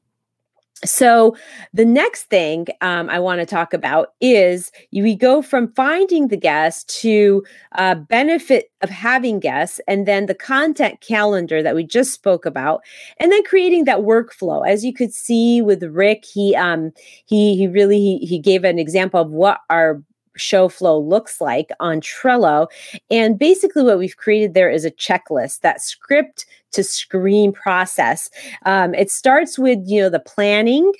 So, 0.84 1.36
the 1.74 1.84
next 1.84 2.24
thing 2.24 2.66
um, 2.82 3.10
I 3.10 3.18
want 3.18 3.40
to 3.40 3.46
talk 3.46 3.74
about 3.74 4.12
is 4.20 4.70
we 4.92 5.16
go 5.16 5.42
from 5.42 5.72
finding 5.72 6.28
the 6.28 6.36
guest 6.36 6.88
to 7.00 7.44
uh, 7.72 7.96
benefit 7.96 8.70
of 8.82 8.88
having 8.88 9.40
guests, 9.40 9.80
and 9.88 10.06
then 10.06 10.26
the 10.26 10.36
content 10.36 11.00
calendar 11.00 11.64
that 11.64 11.74
we 11.74 11.82
just 11.82 12.12
spoke 12.12 12.46
about, 12.46 12.82
and 13.18 13.32
then 13.32 13.42
creating 13.42 13.86
that 13.86 13.98
workflow. 13.98 14.66
As 14.68 14.84
you 14.84 14.92
could 14.92 15.12
see 15.12 15.60
with 15.60 15.82
Rick, 15.82 16.24
he 16.24 16.54
um, 16.54 16.92
he 17.26 17.56
he 17.56 17.66
really 17.66 17.98
he, 17.98 18.18
he 18.18 18.38
gave 18.38 18.62
an 18.62 18.78
example 18.78 19.20
of 19.20 19.30
what 19.30 19.60
our 19.70 20.00
show 20.38 20.68
flow 20.68 20.98
looks 20.98 21.40
like 21.40 21.70
on 21.80 22.00
Trello. 22.00 22.68
And 23.10 23.38
basically, 23.38 23.82
what 23.82 23.98
we've 23.98 24.16
created 24.16 24.54
there 24.54 24.70
is 24.70 24.84
a 24.84 24.90
checklist 24.90 25.60
that 25.60 25.80
script 25.80 26.46
to 26.72 26.84
screen 26.84 27.52
process. 27.52 28.30
Um, 28.66 28.94
it 28.94 29.10
starts 29.10 29.58
with 29.58 29.80
you 29.86 30.02
know 30.02 30.10
the 30.10 30.20
planning. 30.20 30.92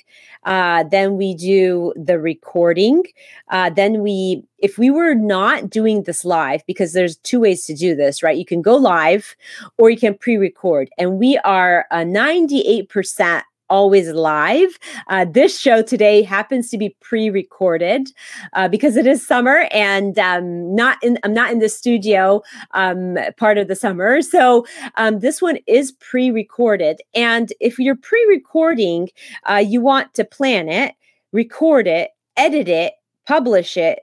Uh, 0.45 0.83
then 0.83 1.17
we 1.17 1.33
do 1.33 1.93
the 1.95 2.19
recording. 2.19 3.03
Uh, 3.49 3.69
then 3.69 4.01
we, 4.01 4.41
if 4.59 4.77
we 4.77 4.89
were 4.89 5.13
not 5.13 5.69
doing 5.69 6.03
this 6.03 6.23
live, 6.23 6.65
because 6.65 6.93
there's 6.93 7.17
two 7.17 7.41
ways 7.41 7.65
to 7.65 7.75
do 7.75 7.93
this, 7.93 8.23
right? 8.23 8.37
You 8.37 8.45
can 8.45 8.61
go 8.61 8.75
live 8.75 9.35
or 9.77 9.89
you 9.89 9.97
can 9.97 10.17
pre 10.17 10.37
record. 10.37 10.89
And 10.97 11.19
we 11.19 11.37
are 11.39 11.85
a 11.91 11.97
98% 11.97 13.43
always 13.69 14.09
live. 14.09 14.77
Uh, 15.07 15.25
this 15.25 15.59
show 15.59 15.81
today 15.81 16.21
happens 16.21 16.69
to 16.69 16.77
be 16.77 16.95
pre-recorded 17.01 18.09
uh, 18.53 18.67
because 18.67 18.97
it 18.97 19.07
is 19.07 19.25
summer 19.25 19.67
and 19.71 20.17
um, 20.19 20.75
not 20.75 20.97
in. 21.03 21.17
I'm 21.23 21.33
not 21.33 21.51
in 21.51 21.59
the 21.59 21.69
studio 21.69 22.41
um, 22.71 23.17
part 23.37 23.57
of 23.57 23.67
the 23.67 23.75
summer, 23.75 24.21
so 24.21 24.65
um, 24.95 25.19
this 25.19 25.41
one 25.41 25.57
is 25.67 25.91
pre-recorded. 25.93 27.01
And 27.13 27.53
if 27.59 27.79
you're 27.79 27.95
pre-recording, 27.95 29.09
uh, 29.49 29.63
you 29.65 29.81
want 29.81 30.13
to 30.15 30.23
plan 30.23 30.69
it, 30.69 30.95
record 31.31 31.87
it, 31.87 32.11
edit 32.37 32.67
it, 32.67 32.93
publish 33.27 33.77
it 33.77 33.99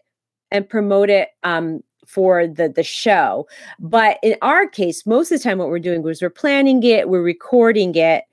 and 0.50 0.68
promote 0.68 1.10
it 1.10 1.30
um, 1.42 1.80
for 2.06 2.46
the 2.46 2.68
the 2.68 2.82
show. 2.82 3.46
But 3.78 4.18
in 4.22 4.36
our 4.42 4.66
case, 4.66 5.06
most 5.06 5.30
of 5.30 5.38
the 5.38 5.44
time, 5.44 5.58
what 5.58 5.68
we're 5.68 5.78
doing 5.78 6.06
is 6.06 6.22
we're 6.22 6.30
planning 6.30 6.82
it, 6.82 7.08
we're 7.08 7.22
recording 7.22 7.94
it, 7.94 8.24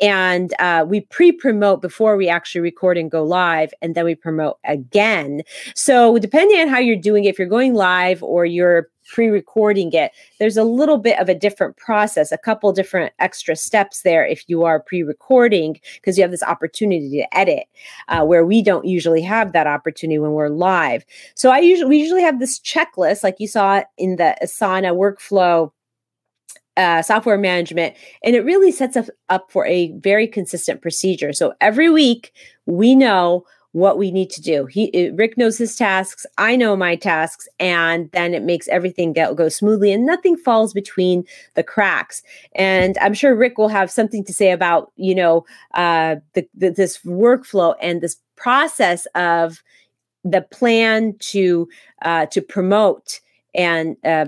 and 0.00 0.54
uh, 0.58 0.84
we 0.88 1.00
pre-promote 1.00 1.82
before 1.82 2.16
we 2.16 2.28
actually 2.28 2.60
record 2.60 2.98
and 2.98 3.10
go 3.10 3.24
live, 3.24 3.72
and 3.80 3.94
then 3.94 4.04
we 4.04 4.14
promote 4.14 4.58
again. 4.64 5.42
So 5.74 6.18
depending 6.18 6.60
on 6.60 6.68
how 6.68 6.78
you're 6.78 6.96
doing 6.96 7.24
if 7.24 7.38
you're 7.38 7.48
going 7.48 7.74
live 7.74 8.22
or 8.22 8.44
you're 8.44 8.88
pre-recording 9.08 9.92
it 9.92 10.12
there's 10.38 10.56
a 10.56 10.64
little 10.64 10.98
bit 10.98 11.18
of 11.18 11.28
a 11.28 11.34
different 11.34 11.76
process 11.76 12.32
a 12.32 12.38
couple 12.38 12.72
different 12.72 13.12
extra 13.18 13.56
steps 13.56 14.02
there 14.02 14.24
if 14.24 14.44
you 14.48 14.64
are 14.64 14.80
pre-recording 14.80 15.78
because 15.94 16.16
you 16.16 16.22
have 16.22 16.30
this 16.30 16.42
opportunity 16.42 17.10
to 17.10 17.36
edit 17.36 17.64
uh, 18.08 18.24
where 18.24 18.44
we 18.44 18.62
don't 18.62 18.86
usually 18.86 19.22
have 19.22 19.52
that 19.52 19.66
opportunity 19.66 20.18
when 20.18 20.32
we're 20.32 20.48
live 20.48 21.04
so 21.34 21.50
i 21.50 21.58
usually 21.58 21.88
we 21.88 21.98
usually 21.98 22.22
have 22.22 22.38
this 22.38 22.58
checklist 22.60 23.22
like 23.22 23.36
you 23.38 23.48
saw 23.48 23.82
in 23.98 24.16
the 24.16 24.36
asana 24.42 24.94
workflow 24.94 25.70
uh, 26.76 27.02
software 27.02 27.38
management, 27.38 27.94
and 28.24 28.34
it 28.34 28.44
really 28.44 28.72
sets 28.72 28.96
us 28.96 29.10
up 29.28 29.50
for 29.50 29.66
a 29.66 29.92
very 29.98 30.26
consistent 30.26 30.80
procedure. 30.80 31.32
So 31.32 31.52
every 31.60 31.90
week, 31.90 32.32
we 32.66 32.94
know 32.94 33.44
what 33.72 33.96
we 33.96 34.10
need 34.10 34.30
to 34.30 34.40
do. 34.40 34.66
He 34.66 35.10
Rick 35.14 35.36
knows 35.38 35.56
his 35.58 35.76
tasks, 35.76 36.26
I 36.38 36.56
know 36.56 36.76
my 36.76 36.94
tasks, 36.94 37.48
and 37.58 38.10
then 38.12 38.34
it 38.34 38.42
makes 38.42 38.68
everything 38.68 39.12
go, 39.12 39.34
go 39.34 39.48
smoothly 39.48 39.92
and 39.92 40.06
nothing 40.06 40.36
falls 40.36 40.72
between 40.72 41.24
the 41.54 41.62
cracks. 41.62 42.22
And 42.54 42.96
I'm 43.00 43.14
sure 43.14 43.34
Rick 43.34 43.58
will 43.58 43.68
have 43.68 43.90
something 43.90 44.24
to 44.24 44.32
say 44.32 44.50
about 44.50 44.92
you 44.96 45.14
know 45.14 45.44
uh, 45.74 46.16
the, 46.34 46.46
the, 46.54 46.70
this 46.70 46.98
workflow 46.98 47.74
and 47.80 48.00
this 48.00 48.18
process 48.36 49.06
of 49.14 49.62
the 50.22 50.42
plan 50.42 51.14
to 51.18 51.68
uh, 52.02 52.26
to 52.26 52.42
promote 52.42 53.20
and 53.54 53.96
uh, 54.04 54.26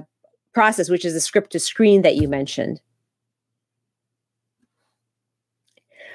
process, 0.55 0.89
which 0.89 1.05
is 1.05 1.13
the 1.13 1.21
script 1.21 1.53
to 1.53 1.61
screen 1.61 2.03
that 2.03 2.17
you 2.17 2.29
mentioned. 2.29 2.81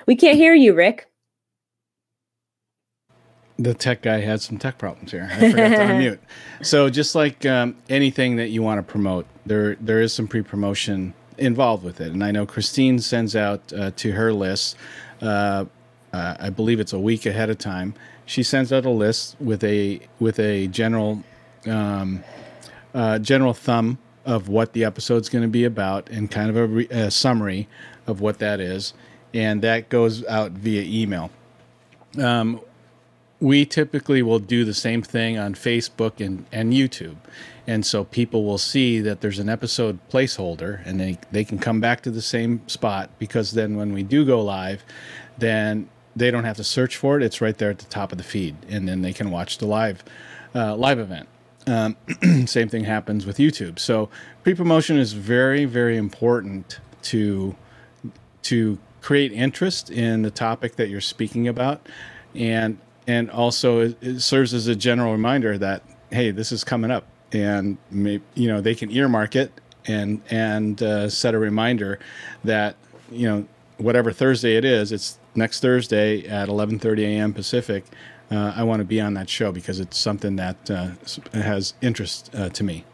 We 0.07 0.15
can't 0.15 0.37
hear 0.37 0.55
you, 0.55 0.73
Rick 0.73 1.05
the 3.59 3.73
tech 3.73 4.01
guy 4.01 4.21
had 4.21 4.41
some 4.41 4.57
tech 4.57 4.77
problems 4.77 5.11
here. 5.11 5.29
I 5.29 5.51
forgot 5.51 5.69
to 5.69 5.75
unmute. 5.77 6.19
So 6.61 6.89
just 6.89 7.13
like 7.13 7.45
um, 7.45 7.75
anything 7.89 8.37
that 8.37 8.47
you 8.49 8.63
want 8.63 8.79
to 8.79 8.89
promote, 8.89 9.27
there 9.45 9.75
there 9.75 9.99
is 9.99 10.13
some 10.13 10.27
pre-promotion 10.27 11.13
involved 11.37 11.83
with 11.83 11.99
it. 11.99 12.13
And 12.13 12.23
I 12.23 12.31
know 12.31 12.45
Christine 12.45 12.99
sends 12.99 13.35
out 13.35 13.71
uh, 13.73 13.91
to 13.97 14.13
her 14.13 14.33
list. 14.33 14.77
Uh, 15.21 15.65
uh, 16.13 16.35
I 16.39 16.49
believe 16.49 16.79
it's 16.79 16.93
a 16.93 16.99
week 16.99 17.25
ahead 17.25 17.49
of 17.49 17.57
time. 17.57 17.93
She 18.25 18.43
sends 18.43 18.71
out 18.71 18.85
a 18.85 18.89
list 18.89 19.35
with 19.39 19.63
a 19.63 19.99
with 20.19 20.39
a 20.39 20.67
general 20.67 21.23
um, 21.67 22.23
uh, 22.93 23.19
general 23.19 23.53
thumb 23.53 23.97
of 24.25 24.47
what 24.47 24.73
the 24.73 24.85
episode's 24.85 25.27
going 25.27 25.41
to 25.41 25.49
be 25.49 25.65
about 25.65 26.09
and 26.09 26.31
kind 26.31 26.49
of 26.49 26.55
a, 26.55 26.67
re- 26.67 26.87
a 26.89 27.11
summary 27.11 27.67
of 28.07 28.21
what 28.21 28.39
that 28.39 28.59
is, 28.59 28.93
and 29.33 29.61
that 29.63 29.89
goes 29.89 30.25
out 30.27 30.51
via 30.51 30.81
email. 30.81 31.29
Um, 32.17 32.61
we 33.39 33.65
typically 33.65 34.21
will 34.21 34.39
do 34.39 34.65
the 34.65 34.73
same 34.73 35.01
thing 35.01 35.37
on 35.37 35.53
Facebook 35.53 36.23
and, 36.23 36.45
and 36.51 36.73
YouTube. 36.73 37.15
And 37.65 37.85
so 37.85 38.03
people 38.03 38.43
will 38.43 38.57
see 38.57 38.99
that 38.99 39.21
there's 39.21 39.39
an 39.39 39.47
episode 39.47 39.99
placeholder 40.09 40.81
and 40.85 40.99
they, 40.99 41.17
they 41.31 41.43
can 41.43 41.59
come 41.59 41.79
back 41.79 42.01
to 42.01 42.11
the 42.11 42.21
same 42.21 42.67
spot 42.67 43.09
because 43.19 43.51
then 43.51 43.77
when 43.77 43.93
we 43.93 44.03
do 44.03 44.25
go 44.25 44.41
live, 44.41 44.83
then 45.37 45.87
they 46.15 46.31
don't 46.31 46.43
have 46.43 46.57
to 46.57 46.63
search 46.63 46.97
for 46.97 47.15
it. 47.17 47.23
It's 47.23 47.39
right 47.39 47.57
there 47.57 47.69
at 47.69 47.79
the 47.79 47.85
top 47.85 48.11
of 48.11 48.17
the 48.17 48.23
feed. 48.23 48.55
And 48.67 48.87
then 48.87 49.01
they 49.01 49.13
can 49.13 49.31
watch 49.31 49.59
the 49.59 49.67
live 49.67 50.03
uh, 50.53 50.75
live 50.75 50.99
event. 50.99 51.29
Um, 51.67 51.95
same 52.47 52.69
thing 52.69 52.85
happens 52.85 53.25
with 53.25 53.37
YouTube. 53.37 53.79
So 53.79 54.09
pre 54.43 54.55
promotion 54.55 54.97
is 54.97 55.13
very, 55.13 55.65
very 55.65 55.95
important 55.95 56.79
to 57.03 57.55
to 58.43 58.79
create 59.01 59.31
interest 59.31 59.89
in 59.89 60.23
the 60.23 60.31
topic 60.31 60.75
that 60.75 60.89
you're 60.89 61.01
speaking 61.01 61.47
about. 61.47 61.87
And 62.33 62.79
and 63.09 63.31
also 63.31 63.79
it, 63.79 63.97
it 64.03 64.19
serves 64.19 64.53
as 64.53 64.67
a 64.67 64.75
general 64.75 65.11
reminder 65.11 65.57
that 65.57 65.81
hey, 66.11 66.31
this 66.31 66.51
is 66.51 66.63
coming 66.63 66.91
up, 66.91 67.05
and 67.31 67.77
maybe 67.89 68.23
you 68.35 68.47
know 68.47 68.61
they 68.61 68.75
can 68.75 68.91
earmark 68.91 69.35
it 69.35 69.51
and 69.85 70.21
and 70.29 70.81
uh, 70.83 71.09
set 71.09 71.33
a 71.33 71.39
reminder 71.39 71.99
that 72.43 72.75
you 73.11 73.27
know 73.27 73.47
whatever 73.77 74.11
Thursday 74.11 74.55
it 74.57 74.65
is, 74.65 74.91
it's 74.91 75.17
next 75.33 75.59
Thursday 75.59 76.27
at 76.27 76.49
11:30 76.49 76.99
a.m. 76.99 77.33
Pacific. 77.33 77.83
Uh, 78.31 78.53
I 78.55 78.61
want 78.61 78.79
to 78.79 78.85
be 78.85 79.01
on 79.01 79.15
that 79.15 79.27
show 79.27 79.51
because 79.51 79.79
it's 79.79 79.97
something 79.97 80.35
that 80.35 80.69
uh, 80.69 80.91
has 81.33 81.73
interest 81.81 82.29
uh, 82.35 82.49
to 82.49 82.63
me. 82.63 82.85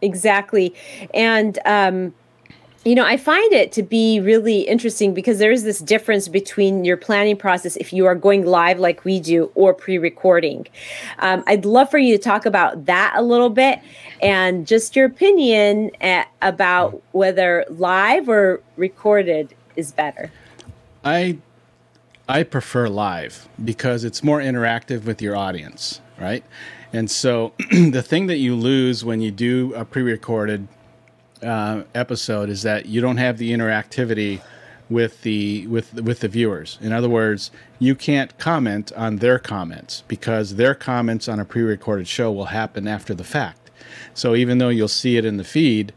Exactly, 0.00 0.72
and 1.12 1.58
um, 1.64 2.14
you 2.84 2.94
know, 2.94 3.04
I 3.04 3.16
find 3.16 3.52
it 3.52 3.72
to 3.72 3.82
be 3.82 4.20
really 4.20 4.60
interesting 4.60 5.12
because 5.12 5.38
there 5.38 5.50
is 5.50 5.64
this 5.64 5.80
difference 5.80 6.28
between 6.28 6.84
your 6.84 6.96
planning 6.96 7.36
process 7.36 7.76
if 7.76 7.92
you 7.92 8.06
are 8.06 8.14
going 8.14 8.46
live 8.46 8.78
like 8.78 9.04
we 9.04 9.18
do 9.20 9.50
or 9.54 9.74
pre 9.74 9.98
recording. 9.98 10.66
Um, 11.18 11.42
I'd 11.46 11.64
love 11.64 11.90
for 11.90 11.98
you 11.98 12.16
to 12.16 12.22
talk 12.22 12.46
about 12.46 12.86
that 12.86 13.14
a 13.16 13.22
little 13.22 13.50
bit 13.50 13.80
and 14.22 14.66
just 14.66 14.94
your 14.94 15.06
opinion 15.06 15.90
at, 16.00 16.28
about 16.40 17.02
whether 17.12 17.64
live 17.68 18.28
or 18.28 18.62
recorded 18.76 19.54
is 19.74 19.92
better. 19.92 20.30
I 21.04 21.38
I 22.28 22.42
prefer 22.42 22.88
live 22.88 23.48
because 23.64 24.04
it's 24.04 24.22
more 24.22 24.38
interactive 24.38 25.04
with 25.04 25.20
your 25.20 25.34
audience, 25.34 26.00
right? 26.18 26.44
And 26.92 27.10
so 27.10 27.54
the 27.70 28.02
thing 28.02 28.28
that 28.28 28.38
you 28.38 28.54
lose 28.54 29.04
when 29.04 29.20
you 29.20 29.30
do 29.30 29.74
a 29.74 29.84
pre-recorded 29.84 30.68
uh, 31.42 31.84
episode 31.94 32.48
is 32.48 32.62
that 32.62 32.86
you 32.86 33.00
don't 33.00 33.16
have 33.16 33.38
the 33.38 33.52
interactivity 33.52 34.40
with 34.90 35.22
the 35.22 35.66
with 35.66 35.94
with 35.94 36.20
the 36.20 36.28
viewers. 36.28 36.78
In 36.80 36.92
other 36.92 37.08
words, 37.08 37.50
you 37.78 37.94
can't 37.94 38.36
comment 38.38 38.92
on 38.96 39.16
their 39.16 39.38
comments 39.38 40.02
because 40.08 40.56
their 40.56 40.74
comments 40.74 41.28
on 41.28 41.38
a 41.38 41.44
pre-recorded 41.44 42.08
show 42.08 42.32
will 42.32 42.46
happen 42.46 42.88
after 42.88 43.14
the 43.14 43.24
fact. 43.24 43.70
So 44.14 44.34
even 44.34 44.58
though 44.58 44.68
you'll 44.68 44.88
see 44.88 45.16
it 45.16 45.24
in 45.24 45.36
the 45.36 45.44
feed, 45.44 45.92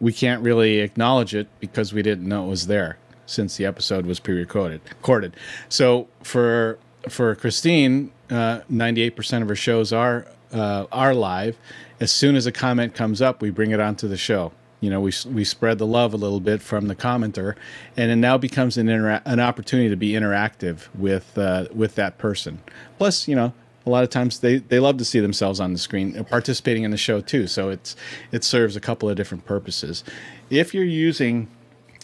we 0.00 0.12
can't 0.12 0.42
really 0.42 0.78
acknowledge 0.78 1.34
it 1.34 1.48
because 1.60 1.92
we 1.92 2.02
didn't 2.02 2.28
know 2.28 2.46
it 2.46 2.50
was 2.50 2.66
there 2.66 2.98
since 3.26 3.56
the 3.56 3.66
episode 3.66 4.06
was 4.06 4.20
pre-recorded. 4.20 4.80
Recorded. 4.88 5.34
So 5.68 6.08
for 6.22 6.78
for 7.08 7.34
Christine, 7.34 8.12
uh, 8.30 8.60
98% 8.70 9.42
of 9.42 9.48
her 9.48 9.56
shows 9.56 9.92
are 9.92 10.26
uh, 10.52 10.86
are 10.92 11.14
live, 11.14 11.58
as 12.00 12.10
soon 12.10 12.36
as 12.36 12.46
a 12.46 12.52
comment 12.52 12.94
comes 12.94 13.22
up, 13.22 13.42
we 13.42 13.50
bring 13.50 13.70
it 13.70 13.80
onto 13.80 14.08
the 14.08 14.16
show. 14.16 14.52
You 14.80 14.90
know, 14.90 15.00
we 15.00 15.12
we 15.26 15.42
spread 15.44 15.78
the 15.78 15.86
love 15.86 16.12
a 16.12 16.18
little 16.18 16.40
bit 16.40 16.60
from 16.60 16.88
the 16.88 16.94
commenter, 16.94 17.54
and 17.96 18.10
it 18.10 18.16
now 18.16 18.36
becomes 18.36 18.76
an 18.76 18.88
intera- 18.88 19.22
an 19.24 19.40
opportunity 19.40 19.88
to 19.88 19.96
be 19.96 20.12
interactive 20.12 20.94
with 20.94 21.36
uh, 21.38 21.66
with 21.74 21.94
that 21.94 22.18
person. 22.18 22.60
Plus, 22.98 23.26
you 23.26 23.34
know, 23.34 23.54
a 23.86 23.90
lot 23.90 24.04
of 24.04 24.10
times 24.10 24.40
they, 24.40 24.58
they 24.58 24.78
love 24.78 24.98
to 24.98 25.04
see 25.04 25.20
themselves 25.20 25.60
on 25.60 25.72
the 25.72 25.78
screen 25.78 26.18
uh, 26.18 26.24
participating 26.24 26.82
in 26.82 26.90
the 26.90 26.96
show 26.96 27.20
too. 27.20 27.46
So 27.46 27.70
it's 27.70 27.96
it 28.32 28.44
serves 28.44 28.76
a 28.76 28.80
couple 28.80 29.08
of 29.08 29.16
different 29.16 29.46
purposes. 29.46 30.04
If 30.50 30.74
you're 30.74 30.84
using, 30.84 31.48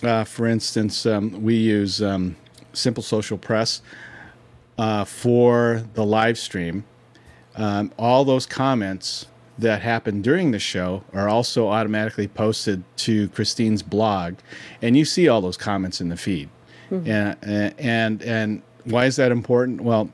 uh, 0.03 0.25
for 0.25 0.47
instance, 0.47 1.05
um, 1.05 1.43
we 1.43 1.57
use 1.57 2.01
um, 2.01 2.37
Simple 2.73 3.03
Social 3.03 3.37
Press 3.37 3.83
uh, 4.79 5.05
for 5.05 5.85
the 5.95 6.07
live 6.07 6.39
stream. 6.39 6.85
Um, 7.57 7.93
all 7.99 8.25
those 8.25 8.47
comments 8.47 9.27
that 9.59 9.83
happen 9.83 10.23
during 10.23 10.51
the 10.51 10.59
show 10.59 11.05
are 11.13 11.29
also 11.29 11.69
automatically 11.69 12.29
posted 12.29 12.83
to 12.97 13.29
Christine's 13.29 13.83
blog, 13.83 14.35
and 14.81 14.97
you 14.97 15.05
see 15.05 15.29
all 15.29 15.41
those 15.41 15.57
comments 15.57 16.01
in 16.01 16.09
the 16.09 16.17
feed. 16.17 16.49
Mm-hmm. 16.91 17.11
And, 17.11 17.75
and 17.79 18.23
and 18.23 18.63
why 18.85 19.07
is 19.07 19.17
that 19.17 19.33
important? 19.33 19.83
Well, 19.83 20.11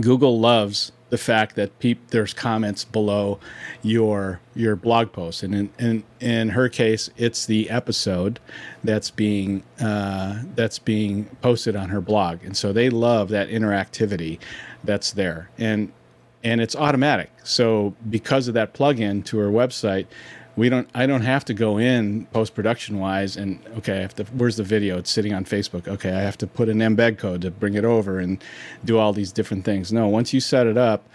Google 0.00 0.40
loves 0.40 0.92
the 1.10 1.18
fact 1.18 1.54
that 1.54 1.78
peop- 1.78 2.08
there's 2.08 2.34
comments 2.34 2.84
below 2.84 3.38
your 3.82 4.40
your 4.54 4.74
blog 4.74 5.12
post, 5.12 5.42
and 5.42 5.54
in, 5.54 5.70
in 5.78 6.04
in 6.20 6.48
her 6.50 6.68
case, 6.68 7.10
it's 7.16 7.46
the 7.46 7.70
episode 7.70 8.40
that's 8.82 9.10
being 9.10 9.62
uh, 9.80 10.42
that's 10.54 10.78
being 10.78 11.26
posted 11.40 11.76
on 11.76 11.90
her 11.90 12.00
blog, 12.00 12.42
and 12.44 12.56
so 12.56 12.72
they 12.72 12.90
love 12.90 13.28
that 13.28 13.48
interactivity 13.48 14.38
that's 14.82 15.12
there. 15.12 15.50
And 15.56 15.92
and 16.44 16.60
it's 16.60 16.76
automatic. 16.76 17.30
So 17.42 17.94
because 18.08 18.46
of 18.46 18.54
that 18.54 18.74
plugin 18.74 19.24
to 19.24 19.40
our 19.40 19.50
website, 19.50 20.06
we 20.56 20.68
don't 20.68 20.88
I 20.94 21.06
don't 21.06 21.22
have 21.22 21.44
to 21.46 21.54
go 21.54 21.78
in 21.78 22.26
post 22.26 22.54
production 22.54 23.00
wise 23.00 23.36
and 23.36 23.58
okay, 23.78 23.98
I 23.98 24.02
have 24.02 24.14
to 24.16 24.24
where's 24.24 24.56
the 24.56 24.62
video? 24.62 24.98
It's 24.98 25.10
sitting 25.10 25.32
on 25.32 25.44
Facebook. 25.44 25.88
Okay, 25.88 26.12
I 26.12 26.20
have 26.20 26.38
to 26.38 26.46
put 26.46 26.68
an 26.68 26.78
embed 26.78 27.18
code 27.18 27.40
to 27.42 27.50
bring 27.50 27.74
it 27.74 27.84
over 27.84 28.20
and 28.20 28.42
do 28.84 28.98
all 28.98 29.12
these 29.12 29.32
different 29.32 29.64
things. 29.64 29.92
No, 29.92 30.06
once 30.06 30.32
you 30.32 30.40
set 30.40 30.66
it 30.66 30.76
up, 30.76 31.08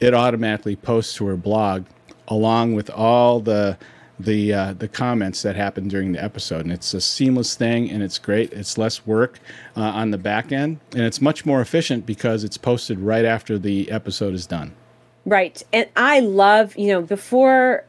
it 0.00 0.14
automatically 0.14 0.74
posts 0.74 1.14
to 1.16 1.26
her 1.26 1.36
blog 1.36 1.84
along 2.26 2.74
with 2.74 2.90
all 2.90 3.40
the 3.40 3.76
the 4.24 4.52
uh, 4.52 4.72
the 4.74 4.88
comments 4.88 5.42
that 5.42 5.56
happen 5.56 5.88
during 5.88 6.12
the 6.12 6.22
episode, 6.22 6.62
and 6.62 6.72
it's 6.72 6.94
a 6.94 7.00
seamless 7.00 7.54
thing, 7.54 7.90
and 7.90 8.02
it's 8.02 8.18
great. 8.18 8.52
It's 8.52 8.78
less 8.78 9.06
work 9.06 9.38
uh, 9.76 9.80
on 9.80 10.10
the 10.10 10.18
back 10.18 10.52
end, 10.52 10.80
and 10.92 11.02
it's 11.02 11.20
much 11.20 11.44
more 11.46 11.60
efficient 11.60 12.06
because 12.06 12.44
it's 12.44 12.56
posted 12.56 12.98
right 12.98 13.24
after 13.24 13.58
the 13.58 13.90
episode 13.90 14.34
is 14.34 14.46
done. 14.46 14.72
Right. 15.24 15.62
And 15.72 15.88
I 15.96 16.20
love, 16.20 16.76
you 16.76 16.88
know, 16.88 17.00
before 17.00 17.84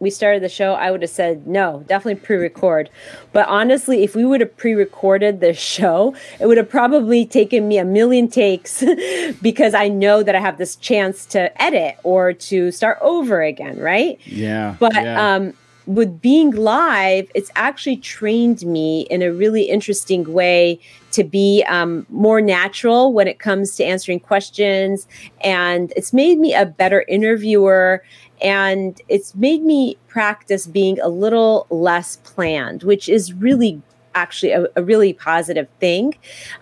we 0.00 0.10
started 0.10 0.42
the 0.42 0.48
show, 0.48 0.74
I 0.74 0.90
would 0.90 1.02
have 1.02 1.10
said 1.10 1.46
no, 1.46 1.84
definitely 1.88 2.20
pre-record. 2.20 2.90
But 3.32 3.48
honestly, 3.48 4.04
if 4.04 4.14
we 4.14 4.24
would 4.24 4.40
have 4.40 4.54
pre-recorded 4.56 5.40
the 5.40 5.54
show, 5.54 6.14
it 6.38 6.46
would 6.46 6.58
have 6.58 6.68
probably 6.68 7.24
taken 7.24 7.68
me 7.68 7.78
a 7.78 7.84
million 7.84 8.28
takes 8.28 8.84
because 9.42 9.72
I 9.72 9.88
know 9.88 10.22
that 10.22 10.34
I 10.34 10.40
have 10.40 10.58
this 10.58 10.76
chance 10.76 11.24
to 11.26 11.62
edit 11.62 11.96
or 12.02 12.32
to 12.34 12.70
start 12.70 12.98
over 13.00 13.40
again, 13.42 13.78
right? 13.78 14.20
Yeah. 14.26 14.76
But 14.78 14.94
yeah. 14.94 15.34
um 15.34 15.54
with 15.86 16.20
being 16.20 16.50
live, 16.52 17.30
it's 17.34 17.50
actually 17.56 17.96
trained 17.96 18.62
me 18.62 19.02
in 19.10 19.22
a 19.22 19.32
really 19.32 19.64
interesting 19.64 20.32
way 20.32 20.80
to 21.12 21.24
be 21.24 21.62
um, 21.68 22.06
more 22.08 22.40
natural 22.40 23.12
when 23.12 23.28
it 23.28 23.38
comes 23.38 23.76
to 23.76 23.84
answering 23.84 24.20
questions. 24.20 25.06
And 25.42 25.92
it's 25.96 26.12
made 26.12 26.38
me 26.38 26.54
a 26.54 26.66
better 26.66 27.04
interviewer 27.08 28.02
and 28.42 29.00
it's 29.08 29.34
made 29.34 29.62
me 29.62 29.96
practice 30.08 30.66
being 30.66 30.98
a 31.00 31.08
little 31.08 31.66
less 31.70 32.16
planned, 32.16 32.82
which 32.82 33.08
is 33.08 33.32
really 33.32 33.80
actually 34.14 34.52
a, 34.52 34.66
a 34.76 34.82
really 34.82 35.12
positive 35.12 35.68
thing. 35.80 36.14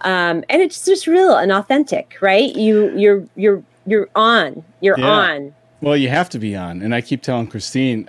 Um, 0.02 0.44
and 0.48 0.62
it's 0.62 0.84
just 0.84 1.06
real 1.06 1.36
and 1.36 1.52
authentic, 1.52 2.16
right? 2.20 2.54
You 2.54 2.96
you're 2.96 3.26
you're 3.36 3.62
you're 3.86 4.08
on. 4.14 4.64
You're 4.80 4.98
Yeah. 4.98 5.08
on. 5.08 5.54
Well, 5.80 5.96
you 5.96 6.08
have 6.08 6.28
to 6.30 6.38
be 6.38 6.54
on. 6.54 6.82
And 6.82 6.94
I 6.94 7.00
keep 7.00 7.22
telling 7.22 7.48
Christine 7.48 8.08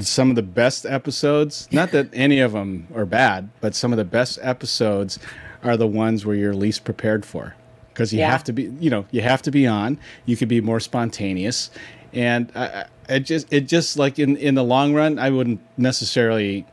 some 0.00 0.30
of 0.30 0.36
the 0.36 0.42
best 0.42 0.86
episodes, 0.86 1.68
not 1.70 1.90
that 1.92 2.08
any 2.12 2.40
of 2.40 2.52
them 2.52 2.86
are 2.94 3.04
bad, 3.06 3.50
but 3.60 3.74
some 3.74 3.92
of 3.92 3.96
the 3.98 4.04
best 4.04 4.38
episodes 4.42 5.18
are 5.62 5.76
the 5.76 5.86
ones 5.86 6.24
where 6.26 6.34
you're 6.34 6.54
least 6.54 6.84
prepared 6.84 7.24
for. 7.24 7.54
Because 7.88 8.12
you 8.12 8.20
Yeah. 8.20 8.30
have 8.30 8.42
to 8.44 8.52
be, 8.52 8.72
you 8.80 8.88
know, 8.90 9.04
you 9.10 9.20
have 9.20 9.42
to 9.42 9.50
be 9.50 9.66
on. 9.66 9.98
You 10.24 10.36
could 10.36 10.48
be 10.48 10.60
more 10.62 10.80
spontaneous, 10.80 11.70
and 12.14 12.50
I, 12.54 12.66
I 12.66 12.84
it 13.08 13.20
just, 13.20 13.52
it 13.52 13.62
just 13.68 13.98
like 13.98 14.18
in 14.18 14.36
in 14.38 14.54
the 14.54 14.64
long 14.64 14.94
run, 14.94 15.18
I 15.18 15.28
wouldn't 15.28 15.60
necessarily 15.76 16.64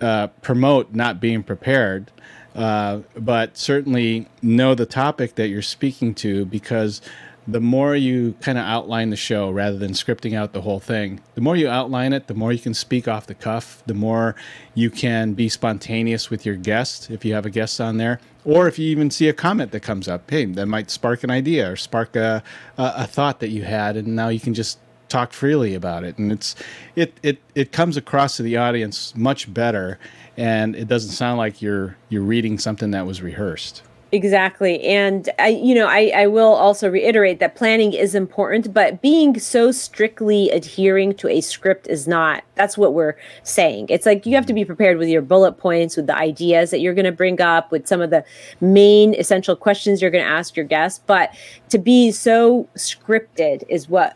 uh, 0.00 0.28
promote 0.40 0.94
not 0.94 1.20
being 1.20 1.42
prepared, 1.42 2.10
uh, 2.54 3.00
but 3.16 3.58
certainly 3.58 4.26
know 4.40 4.74
the 4.74 4.86
topic 4.86 5.34
that 5.34 5.48
you're 5.48 5.60
speaking 5.62 6.14
to 6.14 6.46
because 6.46 7.02
the 7.46 7.60
more 7.60 7.96
you 7.96 8.34
kind 8.40 8.56
of 8.56 8.64
outline 8.64 9.10
the 9.10 9.16
show 9.16 9.50
rather 9.50 9.76
than 9.76 9.92
scripting 9.92 10.36
out 10.36 10.52
the 10.52 10.60
whole 10.60 10.78
thing, 10.78 11.20
the 11.34 11.40
more 11.40 11.56
you 11.56 11.68
outline 11.68 12.12
it, 12.12 12.28
the 12.28 12.34
more 12.34 12.52
you 12.52 12.58
can 12.58 12.74
speak 12.74 13.08
off 13.08 13.26
the 13.26 13.34
cuff, 13.34 13.82
the 13.86 13.94
more 13.94 14.36
you 14.74 14.90
can 14.90 15.34
be 15.34 15.48
spontaneous 15.48 16.30
with 16.30 16.46
your 16.46 16.54
guest 16.54 17.10
if 17.10 17.24
you 17.24 17.34
have 17.34 17.44
a 17.44 17.50
guest 17.50 17.80
on 17.80 17.96
there. 17.96 18.20
Or 18.44 18.68
if 18.68 18.78
you 18.78 18.88
even 18.88 19.10
see 19.10 19.28
a 19.28 19.32
comment 19.32 19.72
that 19.72 19.80
comes 19.80 20.08
up, 20.08 20.30
hey, 20.30 20.44
that 20.44 20.66
might 20.66 20.90
spark 20.90 21.24
an 21.24 21.30
idea 21.30 21.72
or 21.72 21.76
spark 21.76 22.14
a, 22.14 22.42
a, 22.78 22.92
a 22.98 23.06
thought 23.06 23.40
that 23.40 23.50
you 23.50 23.62
had, 23.62 23.96
and 23.96 24.14
now 24.14 24.28
you 24.28 24.40
can 24.40 24.54
just 24.54 24.78
talk 25.08 25.34
freely 25.34 25.74
about 25.74 26.04
it 26.04 26.16
and 26.16 26.32
it's 26.32 26.54
it 26.96 27.12
it 27.22 27.38
it 27.54 27.70
comes 27.70 27.98
across 27.98 28.38
to 28.38 28.42
the 28.42 28.56
audience 28.56 29.14
much 29.14 29.52
better 29.52 29.98
and 30.38 30.74
it 30.74 30.88
doesn't 30.88 31.10
sound 31.10 31.36
like 31.36 31.60
you're 31.60 31.94
you're 32.08 32.22
reading 32.22 32.58
something 32.58 32.92
that 32.92 33.04
was 33.04 33.20
rehearsed 33.20 33.82
Exactly. 34.14 34.82
And 34.82 35.30
I, 35.38 35.48
you 35.48 35.74
know, 35.74 35.86
I, 35.86 36.12
I 36.14 36.26
will 36.26 36.52
also 36.52 36.90
reiterate 36.90 37.40
that 37.40 37.56
planning 37.56 37.94
is 37.94 38.14
important, 38.14 38.74
but 38.74 39.00
being 39.00 39.38
so 39.38 39.72
strictly 39.72 40.50
adhering 40.50 41.14
to 41.14 41.28
a 41.28 41.40
script 41.40 41.86
is 41.88 42.06
not. 42.06 42.44
That's 42.54 42.76
what 42.76 42.92
we're 42.92 43.14
saying. 43.42 43.86
It's 43.88 44.04
like 44.04 44.26
you 44.26 44.34
have 44.34 44.44
to 44.46 44.52
be 44.52 44.66
prepared 44.66 44.98
with 44.98 45.08
your 45.08 45.22
bullet 45.22 45.52
points, 45.52 45.96
with 45.96 46.08
the 46.08 46.14
ideas 46.14 46.70
that 46.72 46.80
you're 46.80 46.92
going 46.92 47.06
to 47.06 47.12
bring 47.12 47.40
up, 47.40 47.72
with 47.72 47.88
some 47.88 48.02
of 48.02 48.10
the 48.10 48.22
main 48.60 49.14
essential 49.14 49.56
questions 49.56 50.02
you're 50.02 50.10
going 50.10 50.24
to 50.24 50.30
ask 50.30 50.56
your 50.56 50.66
guests. 50.66 51.00
But 51.06 51.34
to 51.70 51.78
be 51.78 52.10
so 52.12 52.68
scripted 52.76 53.64
is 53.70 53.88
what 53.88 54.14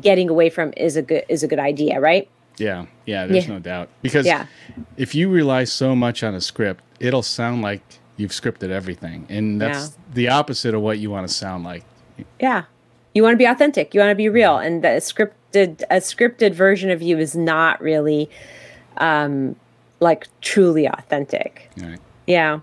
getting 0.00 0.28
away 0.28 0.50
from 0.50 0.72
is 0.76 0.96
a 0.96 1.02
good 1.02 1.24
is 1.28 1.44
a 1.44 1.48
good 1.48 1.60
idea, 1.60 2.00
right? 2.00 2.28
yeah 2.58 2.84
yeah 3.06 3.26
there's 3.26 3.46
Yeah. 3.46 3.52
no 3.54 3.58
doubt 3.60 3.88
because 4.02 4.26
Yeah. 4.26 4.44
if 4.98 5.14
you 5.14 5.30
rely 5.30 5.64
so 5.64 5.94
much 5.96 6.22
on 6.22 6.34
a 6.34 6.40
script 6.42 6.82
it'll 6.98 7.22
sound 7.22 7.62
like 7.62 7.80
you've 8.20 8.30
scripted 8.30 8.70
everything 8.70 9.26
and 9.28 9.60
that's 9.60 9.96
the 10.14 10.28
opposite 10.28 10.74
of 10.74 10.82
what 10.82 10.98
you 10.98 11.10
want 11.10 11.26
to 11.26 11.32
sound 11.32 11.64
like 11.64 11.84
Yeah. 12.38 12.64
You 13.14 13.22
want 13.24 13.32
to 13.34 13.38
be 13.38 13.46
authentic. 13.46 13.92
You 13.92 14.00
want 14.00 14.10
to 14.10 14.14
be 14.14 14.28
real. 14.28 14.58
And 14.58 14.84
the 14.84 15.00
scripted 15.00 15.82
a 15.90 15.96
scripted 15.96 16.52
version 16.54 16.90
of 16.90 17.02
you 17.02 17.18
is 17.18 17.34
not 17.34 17.80
really 17.80 18.30
um 18.98 19.56
like 20.00 20.28
truly 20.40 20.86
authentic. 20.86 21.70
right? 21.78 21.98
Yeah. 22.26 22.60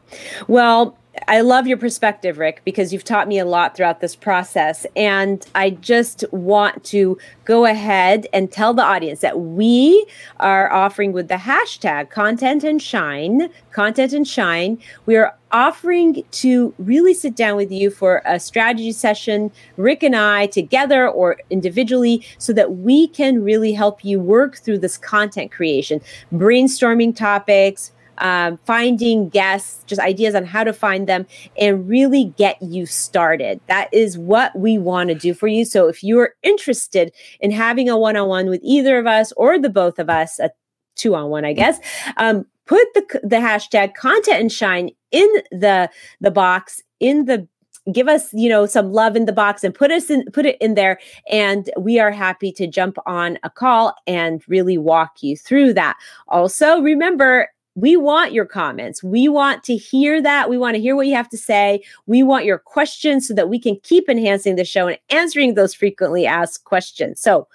Well, 0.48 0.98
I 1.28 1.42
love 1.42 1.68
your 1.68 1.78
perspective, 1.78 2.38
Rick, 2.38 2.62
because 2.64 2.94
you've 2.94 3.04
taught 3.04 3.28
me 3.28 3.40
a 3.40 3.46
lot 3.46 3.76
throughout 3.76 4.02
this 4.02 4.16
process. 4.16 4.86
And 4.96 5.46
I 5.56 5.72
just 5.72 6.24
want 6.32 6.84
to 6.86 7.18
go 7.46 7.66
ahead 7.66 8.28
and 8.34 8.52
tell 8.52 8.74
the 8.74 8.84
audience 8.84 9.22
that 9.22 9.40
we 9.40 10.06
are 10.40 10.72
offering 10.72 11.14
with 11.14 11.28
the 11.28 11.36
hashtag 11.36 12.10
content 12.10 12.64
and 12.64 12.82
shine, 12.82 13.50
content 13.72 14.14
and 14.14 14.28
shine. 14.28 14.80
We 15.06 15.16
are 15.16 15.36
offering 15.52 16.24
to 16.32 16.74
really 16.78 17.14
sit 17.14 17.36
down 17.36 17.56
with 17.56 17.72
you 17.72 17.90
for 17.90 18.22
a 18.26 18.40
strategy 18.40 18.92
session, 18.92 19.52
Rick 19.78 20.04
and 20.04 20.16
I 20.16 20.48
together 20.48 21.08
or 21.08 21.38
individually, 21.50 22.26
so 22.38 22.54
that 22.54 22.78
we 22.78 23.08
can 23.08 23.44
really 23.44 23.74
help 23.74 24.04
you 24.04 24.20
work 24.20 24.58
through 24.58 24.80
this 24.80 24.98
content 24.98 25.52
creation, 25.52 26.02
brainstorming 26.34 27.16
topics, 27.16 27.92
um, 28.20 28.58
finding 28.66 29.30
guests, 29.30 29.84
just 29.86 30.02
ideas 30.02 30.36
on 30.36 30.46
how 30.46 30.64
to 30.64 30.74
find 30.74 31.08
them, 31.08 31.26
and 31.60 31.88
really 31.88 32.34
get 32.38 32.62
you 32.62 32.86
started. 32.86 33.60
That 33.68 33.94
is 33.94 34.18
what 34.18 34.58
we 34.58 34.78
want 34.78 35.10
to 35.10 35.16
do 35.16 35.34
for 35.34 35.48
you. 35.48 35.66
So 35.66 35.88
if 35.88 36.04
you're 36.04 36.34
interested 36.44 37.12
in 37.40 37.52
having 37.52 37.90
a 37.90 37.98
one 37.98 38.18
on 38.18 38.28
one 38.28 38.50
with 38.50 38.62
either 38.64 38.98
of 38.98 39.08
us 39.08 39.32
or 39.34 39.60
the 39.60 39.70
both 39.70 40.00
of 40.00 40.10
us, 40.10 40.40
a 40.40 40.52
two 40.96 41.16
on 41.16 41.30
one, 41.30 41.46
I 41.46 41.54
guess, 41.54 41.80
um, 42.18 42.46
put 42.66 42.86
the, 42.94 43.20
the 43.24 43.38
hashtag 43.38 43.96
content 43.96 44.42
and 44.42 44.52
shine 44.52 44.92
in 45.12 45.30
the 45.52 45.90
the 46.20 46.32
box 46.32 46.82
in 47.00 47.26
the 47.26 47.48
give 47.92 48.08
us 48.08 48.34
you 48.34 48.50
know 48.50 48.66
some 48.66 48.92
love 48.92 49.16
in 49.16 49.26
the 49.26 49.34
box 49.34 49.64
and 49.64 49.74
put 49.74 49.92
us 49.92 50.10
in 50.10 50.26
put 50.32 50.46
it 50.46 50.58
in 50.60 50.74
there 50.74 51.00
and 51.30 51.70
we 51.80 52.00
are 52.00 52.12
happy 52.12 52.52
to 52.52 52.68
jump 52.68 52.98
on 53.06 53.40
a 53.44 53.50
call 53.50 53.96
and 54.06 54.44
really 54.48 54.78
walk 54.78 55.24
you 55.24 55.38
through 55.38 55.74
that 55.74 55.96
also 56.28 56.82
remember 56.82 57.48
we 57.78 57.96
want 57.96 58.34
your 58.34 58.46
comments. 58.46 59.04
We 59.04 59.30
want 59.30 59.64
to 59.66 59.76
hear 59.76 60.20
that. 60.20 60.50
We 60.50 60.58
want 60.58 60.76
to 60.76 60.82
hear 60.82 60.96
what 60.96 61.06
you 61.06 61.14
have 61.14 61.30
to 61.30 61.38
say. 61.38 61.84
We 62.08 62.24
want 62.24 62.44
your 62.44 62.58
questions 62.58 63.28
so 63.28 63.36
that 63.36 63.50
we 63.50 63.60
can 63.60 63.78
keep 63.84 64.10
enhancing 64.10 64.56
the 64.56 64.66
show 64.66 64.88
and 64.88 64.98
answering 65.12 65.54
those 65.54 65.76
frequently 65.76 66.26
asked 66.26 66.64
questions. 66.64 67.22
So, 67.22 67.48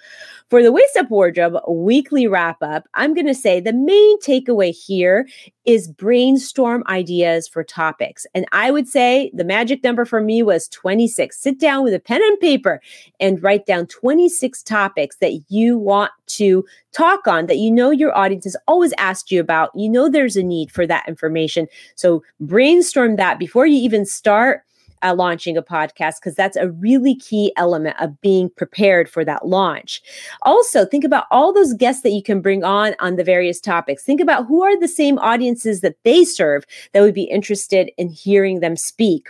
for 0.53 0.61
the 0.61 0.71
Waist 0.71 0.95
Up 0.97 1.09
Wardrobe 1.09 1.55
weekly 1.67 2.27
wrap 2.27 2.61
up, 2.61 2.87
I'm 2.93 3.15
going 3.15 3.25
to 3.25 3.33
say 3.33 3.59
the 3.59 3.73
main 3.73 4.19
takeaway 4.19 4.71
here 4.71 5.27
is 5.65 5.87
brainstorm 5.87 6.83
ideas 6.87 7.47
for 7.47 7.63
topics. 7.63 8.27
And 8.35 8.45
I 8.51 8.69
would 8.69 8.87
say 8.87 9.31
the 9.33 9.45
magic 9.45 9.83
number 9.83 10.05
for 10.05 10.21
me 10.21 10.43
was 10.43 10.67
26. 10.67 11.39
Sit 11.39 11.59
down 11.59 11.83
with 11.83 11.95
a 11.95 11.99
pen 11.99 12.21
and 12.21 12.39
paper 12.39 12.81
and 13.19 13.41
write 13.41 13.65
down 13.65 13.87
26 13.87 14.61
topics 14.61 15.15
that 15.21 15.41
you 15.49 15.75
want 15.75 16.11
to 16.27 16.63
talk 16.91 17.27
on 17.27 17.47
that 17.47 17.57
you 17.57 17.71
know 17.71 17.89
your 17.89 18.15
audience 18.15 18.43
has 18.43 18.55
always 18.67 18.93
asked 18.99 19.31
you 19.31 19.39
about. 19.41 19.71
You 19.73 19.89
know 19.89 20.07
there's 20.07 20.35
a 20.35 20.43
need 20.43 20.71
for 20.71 20.85
that 20.85 21.09
information. 21.09 21.65
So 21.95 22.21
brainstorm 22.39 23.15
that 23.15 23.39
before 23.39 23.65
you 23.65 23.77
even 23.77 24.05
start 24.05 24.61
uh, 25.03 25.13
launching 25.13 25.57
a 25.57 25.61
podcast 25.61 26.15
because 26.15 26.35
that's 26.35 26.57
a 26.57 26.71
really 26.71 27.15
key 27.15 27.51
element 27.57 27.95
of 27.99 28.19
being 28.21 28.49
prepared 28.49 29.09
for 29.09 29.23
that 29.25 29.47
launch. 29.47 30.01
Also, 30.43 30.85
think 30.85 31.03
about 31.03 31.25
all 31.31 31.53
those 31.53 31.73
guests 31.73 32.03
that 32.03 32.11
you 32.11 32.23
can 32.23 32.41
bring 32.41 32.63
on 32.63 32.95
on 32.99 33.15
the 33.15 33.23
various 33.23 33.59
topics. 33.59 34.03
Think 34.03 34.21
about 34.21 34.47
who 34.47 34.63
are 34.63 34.79
the 34.79 34.87
same 34.87 35.19
audiences 35.19 35.81
that 35.81 35.97
they 36.03 36.23
serve 36.23 36.63
that 36.93 37.01
would 37.01 37.13
be 37.13 37.23
interested 37.23 37.91
in 37.97 38.09
hearing 38.09 38.59
them 38.59 38.75
speak. 38.75 39.29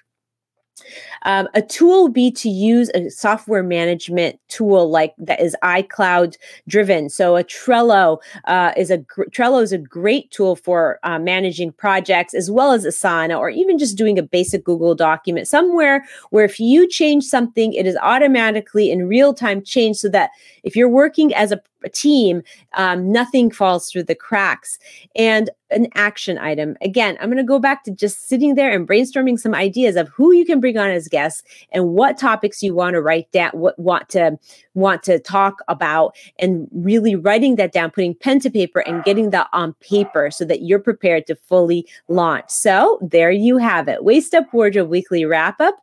Um, 1.23 1.47
a 1.53 1.61
tool 1.61 2.03
would 2.03 2.13
be 2.13 2.31
to 2.31 2.49
use 2.49 2.89
a 2.93 3.09
software 3.09 3.63
management 3.63 4.39
tool 4.49 4.89
like 4.89 5.13
that 5.17 5.39
is 5.39 5.55
iCloud 5.63 6.35
driven. 6.67 7.09
So 7.09 7.37
a 7.37 7.43
Trello 7.43 8.17
uh, 8.45 8.73
is 8.75 8.89
a 8.91 8.97
gr- 8.97 9.25
Trello 9.25 9.61
is 9.61 9.71
a 9.71 9.77
great 9.77 10.31
tool 10.31 10.55
for 10.55 10.99
uh, 11.03 11.19
managing 11.19 11.71
projects 11.71 12.33
as 12.33 12.51
well 12.51 12.71
as 12.71 12.85
Asana 12.85 13.37
or 13.37 13.49
even 13.49 13.77
just 13.77 13.97
doing 13.97 14.19
a 14.19 14.23
basic 14.23 14.63
Google 14.63 14.95
document 14.95 15.47
somewhere 15.47 16.05
where 16.31 16.45
if 16.45 16.59
you 16.59 16.87
change 16.87 17.23
something, 17.23 17.73
it 17.73 17.85
is 17.85 17.97
automatically 18.01 18.91
in 18.91 19.07
real 19.07 19.33
time 19.33 19.63
changed 19.63 19.99
so 19.99 20.09
that 20.09 20.31
if 20.63 20.75
you're 20.75 20.89
working 20.89 21.33
as 21.33 21.51
a, 21.51 21.61
a 21.83 21.89
team, 21.89 22.43
um, 22.73 23.11
nothing 23.11 23.51
falls 23.51 23.89
through 23.89 24.03
the 24.03 24.15
cracks. 24.15 24.79
And 25.15 25.49
an 25.73 25.87
action 25.95 26.37
item. 26.37 26.77
Again, 26.81 27.17
I'm 27.19 27.29
going 27.29 27.37
to 27.37 27.43
go 27.43 27.59
back 27.59 27.83
to 27.83 27.91
just 27.91 28.27
sitting 28.27 28.55
there 28.55 28.71
and 28.71 28.87
brainstorming 28.87 29.39
some 29.39 29.53
ideas 29.53 29.95
of 29.95 30.07
who 30.09 30.31
you 30.31 30.45
can 30.45 30.59
bring 30.59 30.77
on 30.77 30.89
as 30.89 31.07
guests 31.07 31.43
and 31.71 31.89
what 31.89 32.17
topics 32.17 32.63
you 32.63 32.73
want 32.73 32.93
to 32.93 33.01
write 33.01 33.31
down, 33.31 33.51
what 33.53 33.77
want 33.77 34.09
to 34.09 34.37
want 34.75 35.03
to 35.03 35.19
talk 35.19 35.59
about, 35.67 36.15
and 36.39 36.67
really 36.71 37.15
writing 37.15 37.55
that 37.55 37.71
down, 37.71 37.91
putting 37.91 38.15
pen 38.15 38.39
to 38.39 38.49
paper 38.49 38.79
and 38.81 39.03
getting 39.03 39.31
that 39.31 39.47
on 39.53 39.73
paper 39.75 40.31
so 40.31 40.45
that 40.45 40.63
you're 40.63 40.79
prepared 40.79 41.27
to 41.27 41.35
fully 41.35 41.87
launch. 42.07 42.49
So 42.49 42.99
there 43.01 43.31
you 43.31 43.57
have 43.57 43.87
it. 43.87 44.03
Waist 44.03 44.33
Up 44.33 44.53
Wardrobe 44.53 44.89
Weekly 44.89 45.25
Wrap 45.25 45.59
Up. 45.59 45.75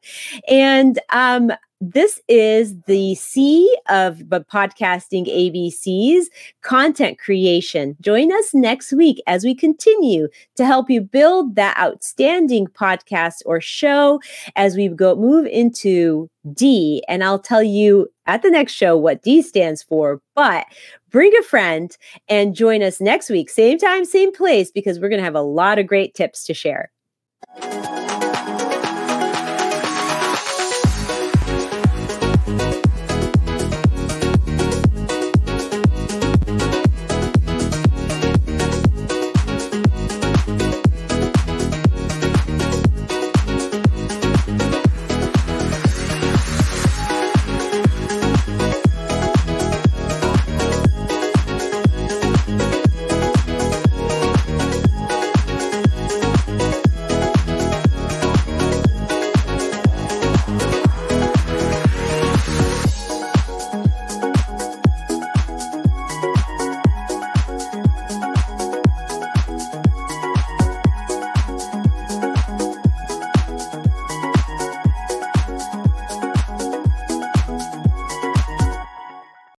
And 0.49 0.99
um, 1.11 1.53
this 1.81 2.21
is 2.29 2.79
the 2.83 3.15
C 3.15 3.75
of 3.89 4.19
podcasting 4.19 5.27
ABCs 5.27 6.27
content 6.63 7.19
creation. 7.19 7.97
Join 8.01 8.31
us 8.33 8.53
next 8.53 8.93
week 8.93 9.23
as 9.27 9.45
we 9.45 9.55
continue 9.55 10.29
to 10.57 10.67
help 10.67 10.91
you 10.91 11.01
build 11.01 11.57
that 11.57 11.79
outstanding 11.79 12.67
podcast 12.67 13.41
or 13.47 13.61
show 13.61 14.21
as 14.57 14.77
we 14.77 14.89
go 14.89 15.15
move 15.15 15.47
into 15.47 16.29
D. 16.53 17.03
And 17.09 17.25
I'll 17.25 17.39
tell 17.39 17.63
you 17.63 18.09
at 18.27 18.43
the 18.43 18.51
next 18.51 18.73
show 18.73 18.97
what 18.97 19.23
D 19.23 19.41
stands 19.41 19.83
for. 19.83 20.21
But 20.35 20.67
bring 21.11 21.33
a 21.39 21.43
friend 21.43 21.97
and 22.29 22.55
join 22.55 22.83
us 22.83 23.01
next 23.01 23.31
week, 23.31 23.49
same 23.49 23.79
time, 23.79 24.05
same 24.05 24.33
place, 24.33 24.71
because 24.71 25.01
we're 25.01 25.09
going 25.09 25.21
to 25.21 25.25
have 25.25 25.35
a 25.35 25.41
lot 25.41 25.79
of 25.79 25.87
great 25.87 26.15
tips 26.15 26.45
to 26.45 26.55
share. 26.55 26.91